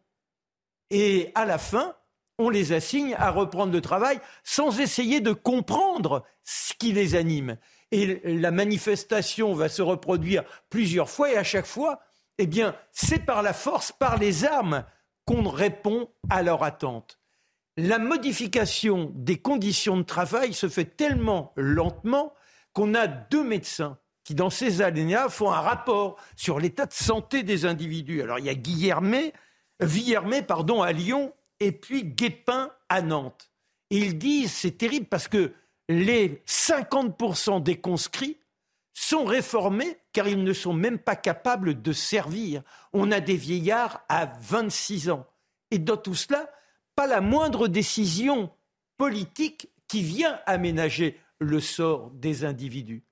[0.89, 1.95] Et à la fin,
[2.37, 7.57] on les assigne à reprendre le travail sans essayer de comprendre ce qui les anime.
[7.91, 11.99] Et la manifestation va se reproduire plusieurs fois et à chaque fois,
[12.37, 14.85] eh bien, c'est par la force, par les armes
[15.25, 17.19] qu'on répond à leur attente.
[17.77, 22.33] La modification des conditions de travail se fait tellement lentement
[22.73, 27.43] qu'on a deux médecins qui, dans ces alinéas, font un rapport sur l'état de santé
[27.43, 28.21] des individus.
[28.21, 29.33] Alors, il y a Guillermet,
[29.79, 33.51] Villermé pardon, à Lyon et puis Guépin à Nantes.
[33.89, 35.53] ils disent, c'est terrible parce que
[35.89, 38.37] les 50% des conscrits
[38.93, 42.61] sont réformés car ils ne sont même pas capables de servir.
[42.93, 45.25] On a des vieillards à 26 ans.
[45.71, 46.49] Et dans tout cela,
[46.95, 48.51] pas la moindre décision
[48.97, 53.03] politique qui vient aménager le sort des individus.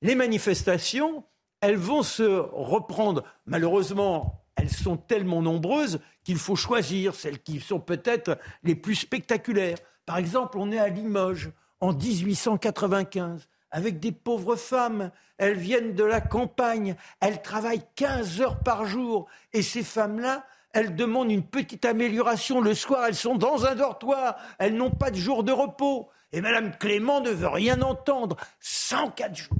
[0.00, 1.24] Les manifestations,
[1.60, 3.24] elles vont se reprendre.
[3.46, 9.78] Malheureusement, elles sont tellement nombreuses qu'il faut choisir celles qui sont peut-être les plus spectaculaires.
[10.06, 11.50] Par exemple, on est à Limoges
[11.80, 15.10] en 1895 avec des pauvres femmes.
[15.38, 20.94] Elles viennent de la campagne, elles travaillent 15 heures par jour et ces femmes-là, elles
[20.94, 22.60] demandent une petite amélioration.
[22.60, 26.08] Le soir, elles sont dans un dortoir, elles n'ont pas de jour de repos.
[26.32, 28.36] Et Madame Clément ne veut rien entendre.
[28.60, 29.56] 104 jours.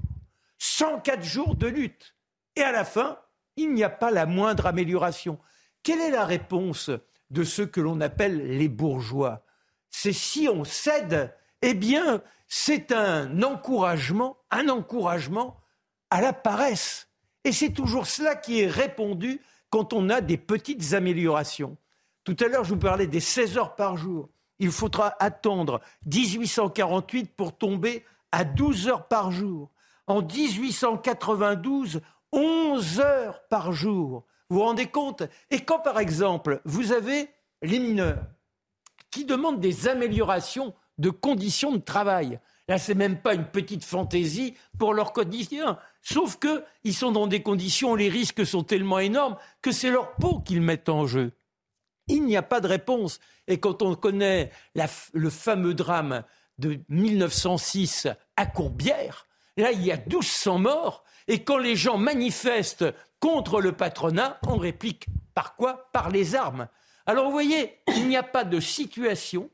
[0.59, 2.15] 104 jours de lutte.
[2.57, 3.19] Et à la fin,
[3.57, 5.39] il n'y a pas la moindre amélioration.
[5.83, 6.91] Quelle est la réponse
[7.31, 9.45] de ceux que l'on appelle les bourgeois?
[9.91, 12.23] C'est si on cède, eh bien,
[12.55, 15.57] c'est un encouragement, un encouragement
[16.11, 17.09] à la paresse.
[17.45, 19.41] Et c'est toujours cela qui est répondu
[19.71, 21.79] quand on a des petites améliorations.
[22.25, 24.29] Tout à l'heure, je vous parlais des 16 heures par jour.
[24.59, 29.71] Il faudra attendre 1848 pour tomber à 12 heures par jour.
[30.07, 34.27] En 1892, 11 heures par jour.
[34.51, 35.23] Vous vous rendez compte?
[35.51, 37.31] Et quand, par exemple, vous avez
[37.63, 38.27] les mineurs
[39.11, 42.39] qui demandent des améliorations de conditions de travail,
[42.69, 45.79] là, c'est même pas une petite fantaisie pour leur quotidien.
[46.01, 50.13] Sauf qu'ils sont dans des conditions où les risques sont tellement énormes que c'est leur
[50.15, 51.33] peau qu'ils mettent en jeu.
[52.07, 53.19] Il n'y a pas de réponse.
[53.49, 54.51] Et quand on connaît
[55.13, 56.23] le fameux drame
[56.59, 59.27] de 1906 à Courbière,
[59.57, 61.03] là, il y a 1200 morts.
[61.27, 62.87] Et quand les gens manifestent
[63.19, 65.91] contre le patronat, on réplique par quoi?
[65.93, 66.69] Par les armes.
[67.07, 69.51] Alors vous voyez, il n'y a pas de situation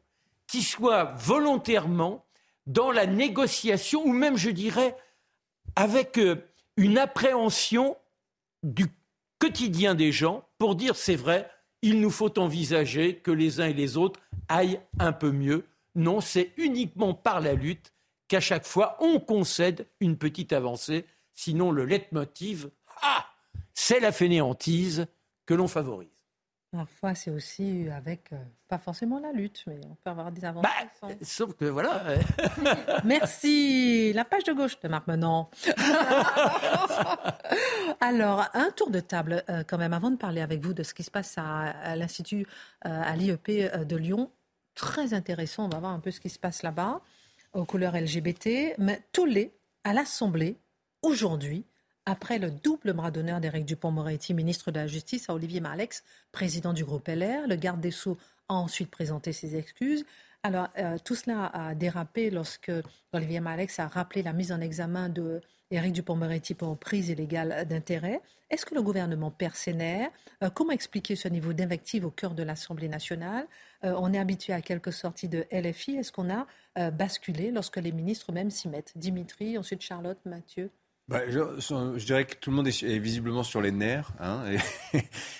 [0.48, 2.24] qui soit volontairement
[2.66, 4.96] dans la négociation, ou même, je dirais,
[5.76, 6.36] avec euh,
[6.76, 7.96] une appréhension
[8.64, 8.86] du
[9.38, 11.48] quotidien des gens pour dire c'est vrai,
[11.82, 15.64] il nous faut envisager que les uns et les autres aillent un peu mieux.
[15.94, 17.92] Non, c'est uniquement par la lutte
[18.26, 21.04] qu'à chaque fois on concède une petite avancée.
[21.34, 22.70] Sinon, le leitmotiv,
[23.02, 23.26] ah,
[23.74, 25.06] c'est la fainéantise
[25.46, 26.17] que l'on favorise.
[26.70, 28.36] Parfois, c'est aussi avec, euh,
[28.68, 30.68] pas forcément la lutte, mais on peut avoir des avancées.
[31.00, 32.02] Bah, sauf que voilà.
[32.08, 32.18] euh,
[33.04, 34.12] Merci.
[34.12, 35.48] La page de gauche de Marc Menon.
[38.00, 40.94] Alors, un tour de table euh, quand même, avant de parler avec vous de ce
[40.94, 42.46] qui se passe à, à l'Institut,
[42.86, 44.30] euh, à l'IEP euh, de Lyon.
[44.74, 47.00] Très intéressant, on va voir un peu ce qui se passe là-bas,
[47.54, 48.74] aux couleurs LGBT.
[48.78, 49.52] Mais tollé
[49.84, 50.56] à l'Assemblée,
[51.02, 51.64] aujourd'hui,
[52.08, 56.02] après le double bras d'honneur d'Éric Dupont-Moretti, ministre de la Justice, à Olivier Marlex,
[56.32, 57.46] président du groupe LR.
[57.46, 58.16] Le garde des Sceaux
[58.48, 60.06] a ensuite présenté ses excuses.
[60.42, 62.72] Alors, euh, tout cela a dérapé lorsque
[63.12, 68.22] Olivier Marlex a rappelé la mise en examen de Éric Dupond-Moretti pour prise illégale d'intérêt.
[68.48, 70.08] Est-ce que le gouvernement perd ses nerfs?
[70.42, 73.46] Euh, Comment expliquer ce niveau d'invective au cœur de l'Assemblée nationale?
[73.84, 75.96] Euh, On est habitué à quelques sorties de LFI.
[75.96, 76.46] Est-ce qu'on a
[76.90, 78.96] basculé lorsque les ministres même s'y mettent?
[78.96, 80.70] Dimitri, ensuite Charlotte, Mathieu
[81.08, 84.12] Bah, je, je dirais que tout le monde est, est visiblement sur les nerfs.
[84.20, 84.44] hein,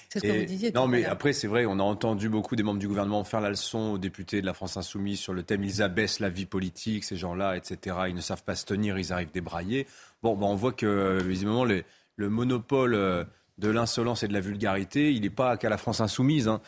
[0.08, 0.72] C'est ce que vous disiez.
[0.72, 3.50] Non, mais après, c'est vrai, on a entendu beaucoup des membres du gouvernement faire la
[3.50, 7.04] leçon aux députés de la France Insoumise sur le thème ils abaissent la vie politique,
[7.04, 7.96] ces gens-là, etc.
[8.08, 9.86] Ils ne savent pas se tenir, ils arrivent débraillés.
[10.22, 11.84] Bon, bah, on voit que, euh, visiblement, les-
[12.16, 13.24] le monopole euh,
[13.58, 16.48] de l'insolence et de la vulgarité, il n'est pas qu'à la France Insoumise.
[16.48, 16.60] hein.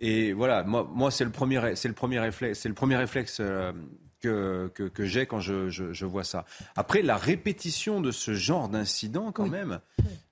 [0.00, 3.38] Et voilà, moi, moi c'est le premier, c'est le premier réflexe, c'est le premier réflexe
[3.40, 3.72] euh,
[4.20, 6.44] que, que, que j'ai quand je, je, je vois ça.
[6.74, 9.50] Après, la répétition de ce genre d'incident, quand Oui.
[9.50, 9.80] même,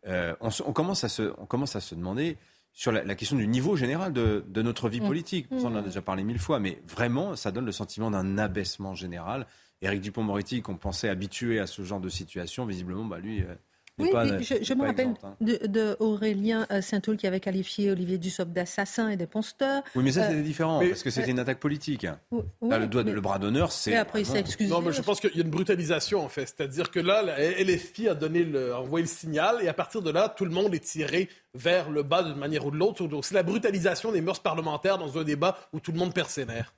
[0.06, 2.36] euh, on, commence à se, on commence à se demander
[2.72, 5.46] sur la, la question du niveau général de, de notre vie politique.
[5.50, 8.94] On en a déjà parlé mille fois, mais vraiment, ça donne le sentiment d'un abaissement
[8.94, 9.46] général.
[9.82, 13.54] Éric Dupont-Moretti, qu'on pensait habitué à ce genre de situation, visiblement, bah, lui, euh,
[13.98, 15.36] Oui, pas, je, me rappelle hein.
[15.40, 19.82] de, de Aurélien euh, Saint-Toul qui avait qualifié Olivier Dussopt d'assassin et d'éponceteur.
[19.94, 22.06] Oui, mais ça, Euh, c'était différent, mais- parce que c'était une attaque politique.
[22.30, 23.92] Oui, Là, le, doigt, mais- le bras d'honneur, c'est.
[23.92, 24.68] Et après, il s'est excusé.
[24.70, 26.44] Non, mais je pense qu'il y a une brutalisation, en fait.
[26.44, 30.02] C'est-à-dire que là, la LFI a donné le, a envoyé le signal, et à partir
[30.02, 33.06] de là, tout le monde est tiré vers le bas d'une manière ou de l'autre.
[33.06, 36.28] Donc, c'est la brutalisation des mœurs parlementaires dans un débat où tout le monde perd
[36.28, 36.74] ses nerfs.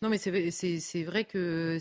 [0.00, 1.78] Non, mais c'est vrai que.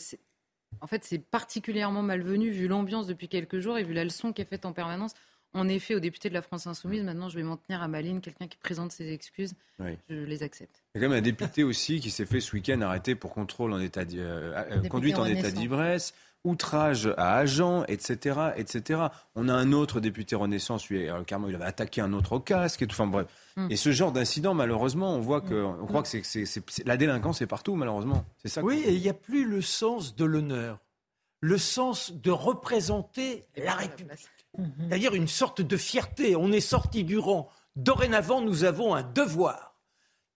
[0.80, 4.42] En fait, c'est particulièrement malvenu vu l'ambiance depuis quelques jours et vu la leçon qui
[4.42, 5.14] est faite en permanence.
[5.54, 8.02] En effet, aux députés de la France Insoumise, maintenant, je vais m'en tenir à ma
[8.02, 8.22] ligne.
[8.22, 9.98] Quelqu'un qui présente ses excuses, Oui.
[10.10, 10.82] je les accepte.
[10.96, 13.34] Il y a quand même un député aussi qui s'est fait ce week-end arrêter pour
[13.34, 15.54] contrôle en état euh, euh, conduite en état Renaissance.
[15.60, 16.14] d'ivresse,
[16.44, 19.02] outrage à agent, etc., etc.
[19.36, 22.40] On a un autre député Renaissance, lui, euh, carrément, il avait attaqué un autre au
[22.40, 22.96] casque et tout.
[22.96, 23.28] Enfin bref.
[23.58, 23.68] Mm.
[23.70, 26.88] Et ce genre d'incident, malheureusement, on voit que, on croit que c'est, c'est- c'est- c'est-
[26.88, 28.26] la délinquance est partout, malheureusement.
[28.42, 28.62] C'est ça.
[28.64, 30.80] Oui, et il n'y a plus le sens de l'honneur,
[31.42, 34.28] le sens de représenter la République.
[34.80, 36.36] C'est-à-dire une sorte de fierté.
[36.36, 37.50] On est sorti du rang.
[37.78, 39.76] Dorénavant, nous avons un devoir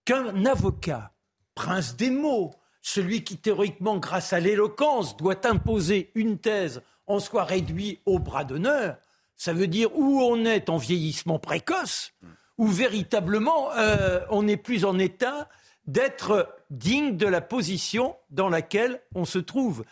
[0.05, 1.11] qu'un avocat,
[1.53, 2.53] prince des mots,
[2.85, 8.43] celui qui théoriquement, grâce à l'éloquence, doit imposer une thèse, en soit réduit au bras
[8.43, 8.97] d'honneur.
[9.35, 12.13] Ça veut dire où on est en vieillissement précoce,
[12.59, 15.49] où véritablement euh, on n'est plus en état
[15.87, 19.83] d'être digne de la position dans laquelle on se trouve.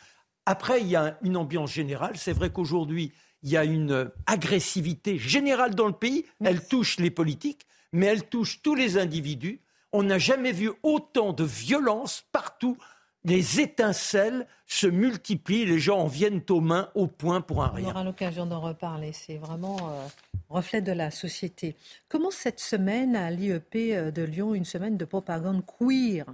[0.45, 2.15] Après, il y a une ambiance générale.
[2.15, 6.25] C'est vrai qu'aujourd'hui, il y a une agressivité générale dans le pays.
[6.45, 9.62] Elle touche les politiques, mais elle touche tous les individus.
[9.93, 12.77] On n'a jamais vu autant de violence partout.
[13.23, 17.75] Les étincelles se multiplient, les gens en viennent aux mains, au point pour un On
[17.75, 17.89] rien.
[17.91, 19.13] aura l'occasion d'en reparler.
[19.13, 20.07] C'est vraiment euh,
[20.49, 21.77] reflet de la société.
[22.09, 26.25] Comment cette semaine à l'IEP euh, de Lyon, une semaine de propagande queer?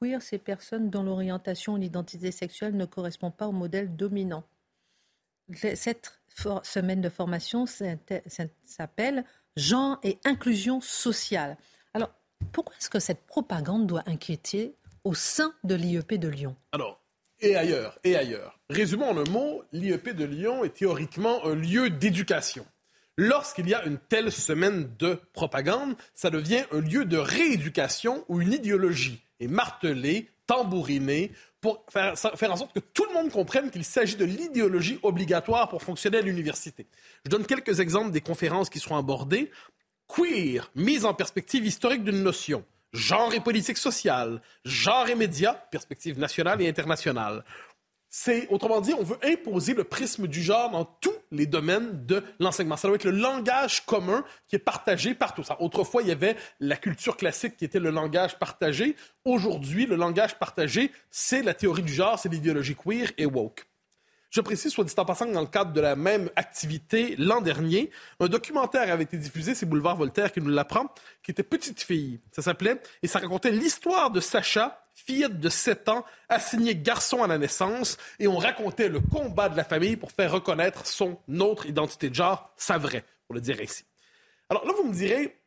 [0.00, 4.44] Queer, c'est personnes dont l'orientation ou l'identité sexuelle ne correspond pas au modèle dominant.
[5.54, 6.20] Cette
[6.62, 7.66] semaine de formation
[8.64, 9.24] s'appelle
[9.56, 11.56] Genre et inclusion sociale.
[12.52, 14.74] Pourquoi est-ce que cette propagande doit inquiéter
[15.04, 16.56] au sein de l'IEP de Lyon?
[16.72, 17.00] Alors,
[17.40, 18.58] et ailleurs, et ailleurs.
[18.68, 22.66] Résumons en un mot, l'IEP de Lyon est théoriquement un lieu d'éducation.
[23.16, 28.40] Lorsqu'il y a une telle semaine de propagande, ça devient un lieu de rééducation où
[28.40, 33.70] une idéologie est martelée, tambourinée, pour faire, faire en sorte que tout le monde comprenne
[33.70, 36.86] qu'il s'agit de l'idéologie obligatoire pour fonctionner à l'université.
[37.24, 39.50] Je donne quelques exemples des conférences qui seront abordées.
[40.08, 42.64] Queer, mise en perspective historique d'une notion.
[42.92, 44.40] Genre et politique sociale.
[44.64, 47.44] Genre et médias, perspective nationale et internationale.
[48.10, 52.24] C'est, autrement dit, on veut imposer le prisme du genre dans tous les domaines de
[52.40, 52.78] l'enseignement.
[52.78, 55.42] Ça doit être le langage commun qui est partagé partout.
[55.42, 58.96] Ça, autrefois, il y avait la culture classique qui était le langage partagé.
[59.26, 63.67] Aujourd'hui, le langage partagé, c'est la théorie du genre, c'est l'idéologie queer et woke.
[64.30, 67.90] Je précise, soit dit en passant, dans le cadre de la même activité l'an dernier,
[68.20, 72.20] un documentaire avait été diffusé, c'est Boulevard Voltaire qui nous l'apprend, qui était Petite fille.
[72.32, 77.26] Ça s'appelait, et ça racontait l'histoire de Sacha, fillette de 7 ans, assignée garçon à
[77.26, 81.66] la naissance, et on racontait le combat de la famille pour faire reconnaître son autre
[81.66, 83.84] identité de genre, sa vraie, pour le dire ainsi.
[84.50, 85.40] Alors là, vous me direz,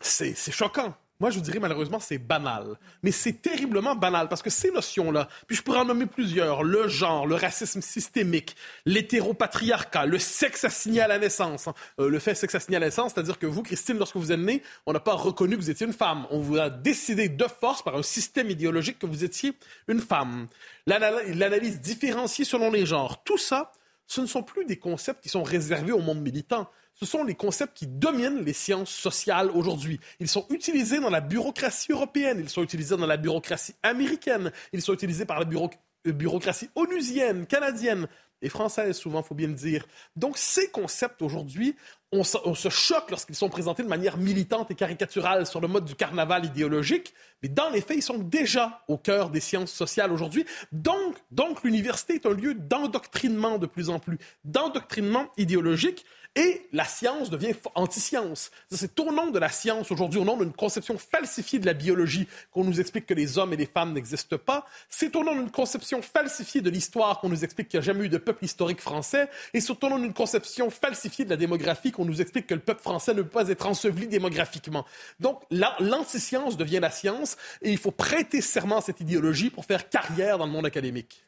[0.00, 0.94] c'est choquant.
[1.24, 2.76] Moi, je vous dirais malheureusement, c'est banal.
[3.02, 6.86] Mais c'est terriblement banal parce que ces notions-là, puis je pourrais en nommer plusieurs, le
[6.86, 8.54] genre, le racisme systémique,
[8.84, 11.66] l'hétéropatriarcat, le sexe assigné à la naissance.
[11.66, 11.72] Hein.
[11.98, 14.38] Euh, le fait sexe assigné à la naissance, c'est-à-dire que vous, Christine, lorsque vous êtes
[14.38, 16.26] née, on n'a pas reconnu que vous étiez une femme.
[16.28, 19.54] On vous a décidé de force par un système idéologique que vous étiez
[19.88, 20.46] une femme.
[20.86, 23.72] L'analyse différenciée selon les genres, tout ça,
[24.06, 26.68] ce ne sont plus des concepts qui sont réservés au monde militant.
[26.94, 29.98] Ce sont les concepts qui dominent les sciences sociales aujourd'hui.
[30.20, 34.82] Ils sont utilisés dans la bureaucratie européenne, ils sont utilisés dans la bureaucratie américaine, ils
[34.82, 38.06] sont utilisés par la euh, bureaucratie onusienne, canadienne
[38.42, 39.86] et française, souvent, faut bien le dire.
[40.16, 41.76] Donc, ces concepts, aujourd'hui,
[42.12, 45.84] on, on, se choque lorsqu'ils sont présentés de manière militante et caricaturale sur le mode
[45.84, 50.12] du carnaval idéologique, mais dans les faits, ils sont déjà au cœur des sciences sociales
[50.12, 50.44] aujourd'hui.
[50.72, 56.04] Donc, donc l'université est un lieu d'endoctrinement de plus en plus, d'endoctrinement idéologique.
[56.36, 58.50] Et la science devient anti-science.
[58.68, 62.26] C'est au nom de la science aujourd'hui, au nom d'une conception falsifiée de la biologie
[62.50, 64.66] qu'on nous explique que les hommes et les femmes n'existent pas.
[64.88, 68.06] C'est au nom d'une conception falsifiée de l'histoire qu'on nous explique qu'il n'y a jamais
[68.06, 69.28] eu de peuple historique français.
[69.52, 72.60] Et c'est au nom d'une conception falsifiée de la démographie qu'on nous explique que le
[72.60, 74.84] peuple français ne peut pas être enseveli démographiquement.
[75.20, 79.88] Donc l'anti-science devient la science et il faut prêter serment à cette idéologie pour faire
[79.88, 81.24] carrière dans le monde académique.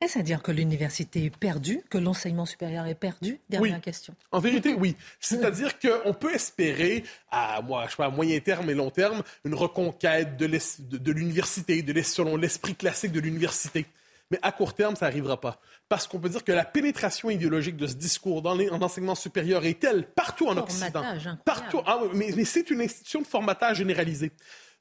[0.00, 3.40] Est-ce à dire que l'université est perdue, que l'enseignement supérieur est perdu?
[3.48, 4.14] Dernière question.
[4.30, 4.94] En vérité, oui.
[5.20, 9.54] C'est-à-dire qu'on peut espérer, à, moi, je sais à moyen terme et long terme, une
[9.54, 13.86] reconquête de, l'université, de selon l'esprit classique de l'université.
[14.30, 15.60] Mais à court terme, ça n'arrivera pas.
[15.88, 19.78] Parce qu'on peut dire que la pénétration idéologique de ce discours dans l'enseignement supérieur est
[19.78, 21.04] telle partout en Occident.
[21.44, 21.80] Partout.
[21.86, 24.32] Ah, mais, mais c'est une institution de formatage généralisé.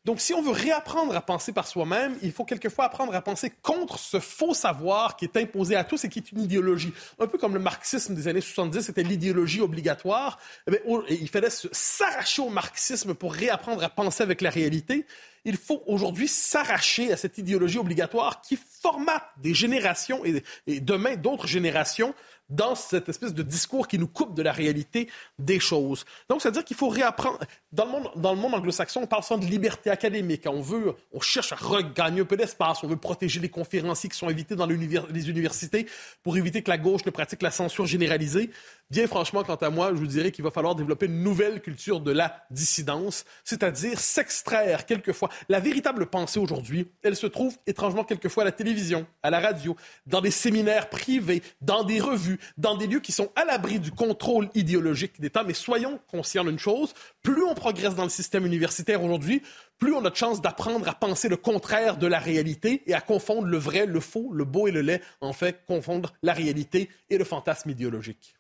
[0.06, 3.51] Donc, si on veut réapprendre à penser par soi-même, il faut quelquefois apprendre à penser
[3.64, 6.93] contre ce faux savoir qui est imposé à tous et qui est une idéologie.
[7.20, 10.38] Un peu comme le marxisme des années 70, c'était l'idéologie obligatoire.
[10.72, 10.80] Eh
[11.10, 15.08] il fallait s'arracher au marxisme pour réapprendre à penser avec la réalité.
[15.43, 21.47] Il faut aujourd'hui s'arracher à cette idéologie obligatoire qui formate des générations et demain d'autres
[21.47, 22.14] générations
[22.49, 26.05] dans cette espèce de discours qui nous coupe de la réalité des choses.
[26.29, 27.39] Donc, c'est-à-dire qu'il faut réapprendre.
[27.71, 30.43] Dans le monde, monde anglo-saxon, on parle souvent de liberté académique.
[30.45, 32.83] On veut, on cherche à regagner un peu d'espace.
[32.83, 35.87] On veut protéger les conférenciers qui sont invités dans les universités
[36.23, 38.51] pour éviter que la gauche ne pratique la censure généralisée.
[38.91, 42.01] Bien franchement, quant à moi, je vous dirais qu'il va falloir développer une nouvelle culture
[42.01, 45.29] de la dissidence, c'est-à-dire s'extraire quelquefois.
[45.49, 49.75] La véritable pensée aujourd'hui, elle se trouve étrangement quelquefois à la télévision, à la radio,
[50.05, 53.91] dans des séminaires privés, dans des revues, dans des lieux qui sont à l'abri du
[53.91, 55.43] contrôle idéologique d'État.
[55.43, 59.41] Mais soyons conscients d'une chose, plus on progresse dans le système universitaire aujourd'hui,
[59.79, 63.01] plus on a de chances d'apprendre à penser le contraire de la réalité et à
[63.01, 66.91] confondre le vrai, le faux, le beau et le laid, en fait, confondre la réalité
[67.09, 68.36] et le fantasme idéologique.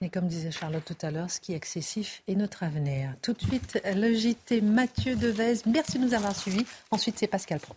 [0.00, 3.14] Et comme disait Charlotte tout à l'heure, ce qui est excessif est notre avenir.
[3.22, 5.62] Tout de suite, le JT Mathieu Devez.
[5.66, 6.66] Merci de nous avoir suivis.
[6.90, 7.74] Ensuite, c'est Pascal Pro.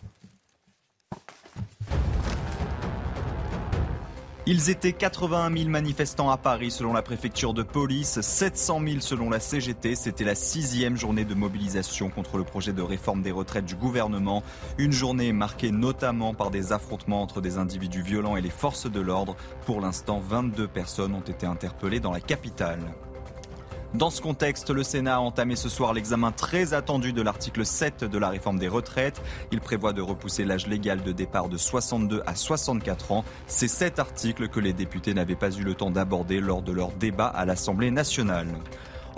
[4.51, 9.29] Ils étaient 81 000 manifestants à Paris selon la préfecture de police, 700 000 selon
[9.29, 9.93] la CGT.
[9.93, 14.41] C'était la sixième journée de mobilisation contre le projet de réforme des retraites du gouvernement.
[14.79, 18.99] Une journée marquée notamment par des affrontements entre des individus violents et les forces de
[18.99, 19.35] l'ordre.
[19.67, 22.79] Pour l'instant, 22 personnes ont été interpellées dans la capitale.
[23.95, 28.03] Dans ce contexte, le Sénat a entamé ce soir l'examen très attendu de l'article 7
[28.03, 29.19] de la réforme des retraites.
[29.51, 33.25] Il prévoit de repousser l'âge légal de départ de 62 à 64 ans.
[33.47, 36.91] C'est cet article que les députés n'avaient pas eu le temps d'aborder lors de leur
[36.91, 38.47] débat à l'Assemblée nationale.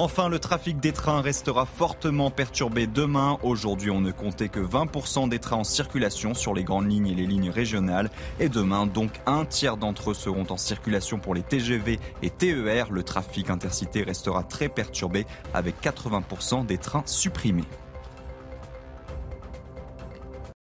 [0.04, 3.38] Enfin, le trafic des trains restera fortement perturbé demain.
[3.44, 7.14] Aujourd'hui, on ne comptait que 20% des trains en circulation sur les grandes lignes et
[7.14, 8.10] les lignes régionales.
[8.40, 12.88] Et demain, donc, un tiers d'entre eux seront en circulation pour les TGV et TER.
[12.90, 17.68] Le trafic intercité restera très perturbé avec 80% des trains supprimés.